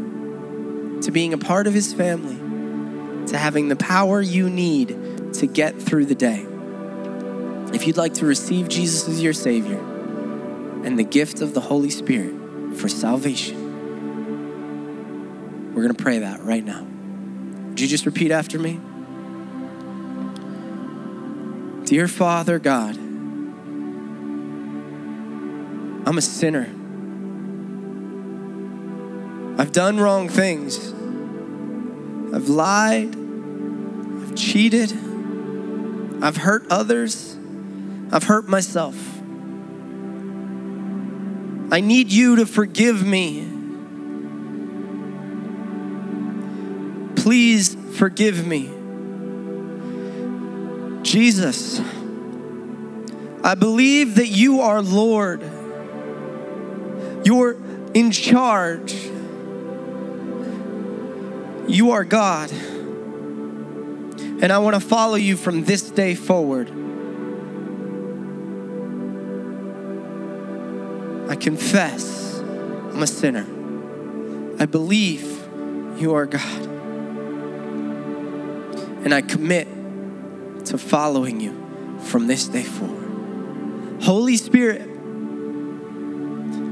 to 1.03 1.11
being 1.13 1.33
a 1.33 1.39
part 1.39 1.67
of 1.67 1.75
His 1.75 1.95
family, 1.95 3.27
to 3.29 3.39
having 3.39 3.69
the 3.69 3.77
power 3.77 4.21
you 4.21 4.51
need 4.51 5.35
to 5.35 5.47
get 5.47 5.81
through 5.81 6.07
the 6.07 6.15
day. 6.15 6.47
If 7.73 7.87
you'd 7.87 7.97
like 7.97 8.15
to 8.15 8.27
receive 8.27 8.69
Jesus 8.69 9.09
as 9.09 9.23
your 9.23 9.33
Savior 9.33 9.79
and 10.85 10.99
the 10.99 11.05
gift 11.05 11.41
of 11.41 11.55
the 11.55 11.61
Holy 11.61 11.91
Spirit 11.91 12.35
for 12.77 12.89
salvation, 12.89 13.70
we're 15.71 15.83
going 15.83 15.95
to 15.95 16.03
pray 16.03 16.19
that 16.19 16.43
right 16.43 16.65
now. 16.65 16.85
Would 17.69 17.81
you 17.81 17.87
just 17.87 18.05
repeat 18.07 18.31
after 18.31 18.59
me? 18.59 18.81
Dear 21.87 22.09
Father 22.09 22.59
God, 22.59 22.97
I'm 26.07 26.19
a 26.19 26.23
sinner. 26.23 26.69
I've 29.61 29.73
done 29.73 29.99
wrong 30.01 30.29
things. 30.29 30.93
I've 32.35 32.49
lied. 32.49 33.15
I've 33.15 34.35
cheated. 34.35 34.93
I've 36.23 36.37
hurt 36.37 36.67
others. 36.71 37.37
I've 38.13 38.25
hurt 38.25 38.49
myself. 38.49 38.97
I 41.73 41.81
need 41.81 42.11
you 42.11 42.37
to 42.37 42.47
forgive 42.47 43.07
me. 43.07 43.60
Please 47.31 47.77
forgive 47.93 48.45
me. 48.45 48.69
Jesus, 51.05 51.81
I 53.45 53.55
believe 53.55 54.17
that 54.17 54.27
you 54.27 54.63
are 54.63 54.83
Lord. 54.83 55.41
You're 57.25 57.57
in 57.95 58.11
charge. 58.11 58.95
You 61.69 61.93
are 61.93 62.03
God. 62.03 62.51
And 62.51 64.51
I 64.51 64.59
want 64.59 64.75
to 64.75 64.81
follow 64.81 65.15
you 65.15 65.37
from 65.37 65.63
this 65.63 65.89
day 65.89 66.17
forward. 66.17 66.69
I 71.31 71.37
confess 71.37 72.41
I'm 72.41 73.01
a 73.01 73.07
sinner. 73.07 73.47
I 74.59 74.67
believe 74.67 75.23
you 75.97 76.15
are 76.15 76.27
God. 76.27 76.70
And 79.05 79.15
I 79.15 79.23
commit 79.23 79.67
to 80.67 80.79
following 80.79 81.41
you 81.41 81.99
from 82.05 82.27
this 82.27 82.49
day 82.49 82.63
forward. 82.63 84.03
Holy 84.03 84.37
Spirit, 84.37 84.83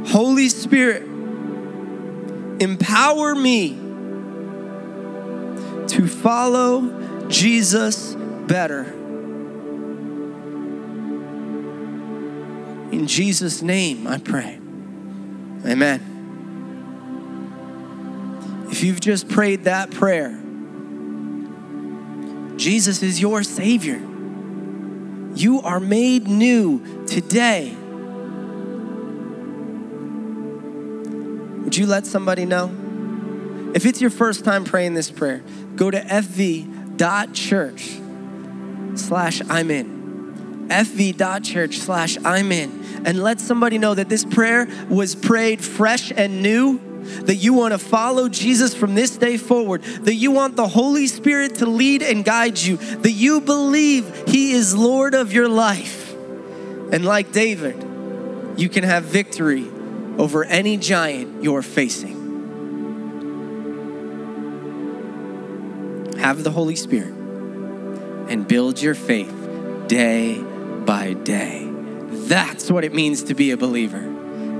Holy 0.09 0.49
Spirit, 0.49 1.03
empower 2.61 3.35
me 3.35 3.71
to 5.89 6.07
follow 6.07 7.29
Jesus 7.29 8.15
better. 8.15 8.85
In 12.93 13.07
Jesus' 13.07 13.63
name, 13.63 14.07
I 14.07 14.19
pray. 14.19 14.59
Amen. 15.67 16.01
If 18.71 18.83
you've 18.83 19.01
just 19.01 19.29
prayed 19.29 19.65
that 19.65 19.91
prayer, 19.91 20.39
Jesus 22.59 23.03
is 23.05 23.21
your 23.21 23.45
Savior. 23.45 24.01
You 25.35 25.63
are 25.63 25.79
made 25.79 26.27
new 26.27 27.07
today. 27.07 27.73
Would 31.63 31.77
you 31.77 31.87
let 31.87 32.05
somebody 32.05 32.45
know? 32.45 32.75
If 33.75 33.87
it's 33.87 34.01
your 34.01 34.11
first 34.11 34.45
time 34.45 34.65
praying 34.65 34.95
this 34.95 35.11
prayer, 35.11 35.45
go 35.77 35.91
to 35.91 36.01
fv.church 36.01 37.91
slash 38.99 39.41
I'm 39.49 39.71
in. 39.71 40.67
fv.church 40.69 41.79
slash 41.79 42.19
I'm 42.25 42.51
in. 42.51 43.05
And 43.05 43.23
let 43.23 43.39
somebody 43.39 43.79
know 43.79 43.95
that 43.95 44.09
this 44.09 44.25
prayer 44.25 44.67
was 44.91 45.15
prayed 45.15 45.63
fresh 45.63 46.11
and 46.11 46.43
new 46.43 46.81
that 47.25 47.37
you 47.37 47.53
want 47.53 47.73
to 47.73 47.79
follow 47.79 48.29
Jesus 48.29 48.75
from 48.75 48.95
this 48.95 49.17
day 49.17 49.37
forward, 49.37 49.83
that 49.83 50.15
you 50.15 50.31
want 50.31 50.57
the 50.57 50.69
Holy 50.69 51.07
Spirit 51.07 51.57
to 51.57 51.67
lead 51.67 52.03
and 52.03 52.25
guide 52.25 52.59
you, 52.59 52.77
that 52.77 53.13
you 53.13 53.41
believe 53.41 54.29
He 54.29 54.53
is 54.53 54.75
Lord 54.75 55.15
of 55.15 55.33
your 55.33 55.49
life. 55.49 56.15
And 56.91 57.05
like 57.05 57.33
David, 57.33 57.85
you 58.57 58.69
can 58.69 58.85
have 58.85 59.05
victory 59.05 59.69
over 60.19 60.45
any 60.45 60.77
giant 60.77 61.45
you're 61.45 61.63
facing. 61.63 62.17
Have 66.19 66.43
the 66.43 66.51
Holy 66.51 66.77
Spirit 66.77 67.15
and 68.29 68.47
build 68.47 68.83
your 68.83 68.95
faith 68.95 69.33
day 69.87 70.41
by 70.41 71.13
day. 71.13 71.67
That's 72.11 72.71
what 72.71 72.85
it 72.85 72.93
means 72.93 73.25
to 73.25 73.35
be 73.35 73.53
a 73.53 73.57
believer. 73.57 73.99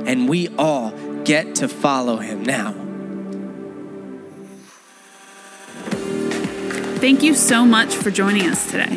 And 0.07 0.29
we 0.29 0.49
all 0.57 0.93
get 1.29 1.57
to 1.57 1.69
follow 1.69 2.17
him 2.17 2.43
now. 2.43 2.73
Thank 7.01 7.23
you 7.23 7.35
so 7.35 7.67
much 7.67 7.95
for 7.95 8.11
joining 8.11 8.49
us 8.49 8.71
today. 8.71 8.97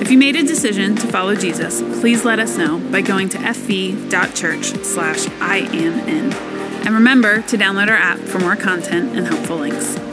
If 0.00 0.10
you 0.10 0.16
made 0.16 0.36
a 0.36 0.42
decision 0.42 0.96
to 0.96 1.06
follow 1.06 1.34
Jesus, 1.34 1.82
please 2.00 2.24
let 2.24 2.38
us 2.38 2.56
know 2.56 2.78
by 2.78 3.02
going 3.02 3.28
to 3.28 3.38
fv.church 3.38 4.64
slash 4.84 5.28
I 5.38 5.58
am 5.58 5.98
in. 6.08 6.32
And 6.32 6.94
remember 6.94 7.42
to 7.42 7.58
download 7.58 7.88
our 7.88 7.96
app 7.96 8.20
for 8.20 8.38
more 8.38 8.56
content 8.56 9.14
and 9.14 9.26
helpful 9.26 9.58
links. 9.58 10.05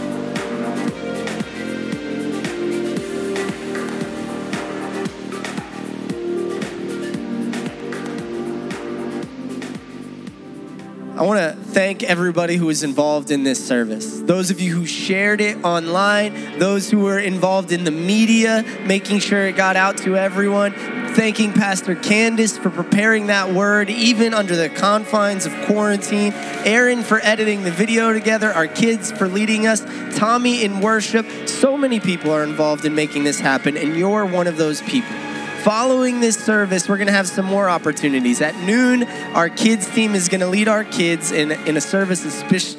I 11.24 11.26
want 11.26 11.40
to 11.40 11.64
thank 11.72 12.04
everybody 12.04 12.58
who 12.58 12.66
was 12.66 12.84
involved 12.84 13.32
in 13.32 13.44
this 13.44 13.66
service. 13.66 14.20
Those 14.20 14.52
of 14.52 14.60
you 14.60 14.76
who 14.76 14.86
shared 14.86 15.40
it 15.40 15.64
online, 15.64 16.60
those 16.60 16.90
who 16.90 17.00
were 17.00 17.18
involved 17.18 17.72
in 17.72 17.86
the 17.86 17.92
media, 17.92 18.66
making 18.86 19.20
sure 19.20 19.48
it 19.48 19.56
got 19.56 19.78
out 19.78 19.98
to 20.00 20.18
everyone. 20.18 20.74
Thanking 21.14 21.54
Pastor 21.54 21.96
Candace 21.96 22.58
for 22.58 22.70
preparing 22.70 23.28
that 23.28 23.54
word, 23.54 23.90
even 23.90 24.34
under 24.34 24.58
the 24.58 24.68
confines 24.68 25.46
of 25.46 25.54
quarantine. 25.62 26.34
Aaron 26.66 27.04
for 27.04 27.22
editing 27.24 27.64
the 27.64 27.72
video 27.72 28.12
together. 28.12 28.52
Our 28.52 28.68
kids 28.68 29.10
for 29.10 29.30
leading 29.30 29.66
us. 29.66 29.80
Tommy 30.18 30.66
in 30.66 30.82
worship. 30.82 31.26
So 31.48 31.78
many 31.78 32.02
people 32.02 32.32
are 32.32 32.44
involved 32.44 32.84
in 32.84 32.96
making 32.96 33.24
this 33.24 33.40
happen, 33.40 33.78
and 33.78 33.96
you're 33.96 34.26
one 34.26 34.48
of 34.48 34.58
those 34.58 34.82
people. 34.82 35.16
Following 35.64 36.20
this 36.20 36.38
service, 36.38 36.90
we're 36.90 36.98
going 36.98 37.08
to 37.08 37.14
have 37.14 37.26
some 37.26 37.46
more 37.46 37.70
opportunities. 37.70 38.42
At 38.42 38.54
noon, 38.66 39.04
our 39.34 39.48
kids 39.48 39.90
team 39.96 40.14
is 40.14 40.28
going 40.28 40.42
to 40.42 40.48
lead 40.48 40.68
our 40.68 40.84
kids 40.84 41.32
in, 41.32 41.52
in 41.52 41.78
a 41.78 41.82
service 41.82 42.26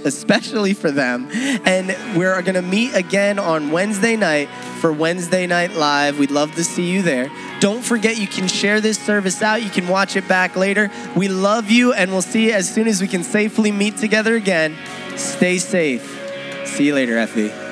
especially 0.04 0.74
for 0.74 0.90
them. 0.90 1.30
And 1.64 1.96
we're 2.14 2.42
going 2.42 2.56
to 2.56 2.62
meet 2.62 2.94
again 2.94 3.38
on 3.38 3.70
Wednesday 3.70 4.16
night 4.16 4.50
for 4.82 4.92
Wednesday 4.92 5.46
Night 5.46 5.72
Live. 5.72 6.18
We'd 6.18 6.30
love 6.30 6.56
to 6.56 6.64
see 6.64 6.90
you 6.90 7.00
there. 7.00 7.30
Don't 7.58 7.82
forget, 7.82 8.18
you 8.18 8.26
can 8.26 8.48
share 8.48 8.82
this 8.82 8.98
service 8.98 9.40
out. 9.40 9.62
You 9.62 9.70
can 9.70 9.88
watch 9.88 10.14
it 10.14 10.28
back 10.28 10.54
later. 10.54 10.90
We 11.16 11.28
love 11.28 11.70
you, 11.70 11.94
and 11.94 12.10
we'll 12.10 12.20
see 12.20 12.48
you 12.48 12.52
as 12.52 12.68
soon 12.68 12.86
as 12.86 13.00
we 13.00 13.08
can 13.08 13.24
safely 13.24 13.72
meet 13.72 13.96
together 13.96 14.34
again. 14.34 14.76
Stay 15.16 15.56
safe. 15.56 16.66
See 16.66 16.88
you 16.88 16.94
later, 16.94 17.14
FV. 17.14 17.63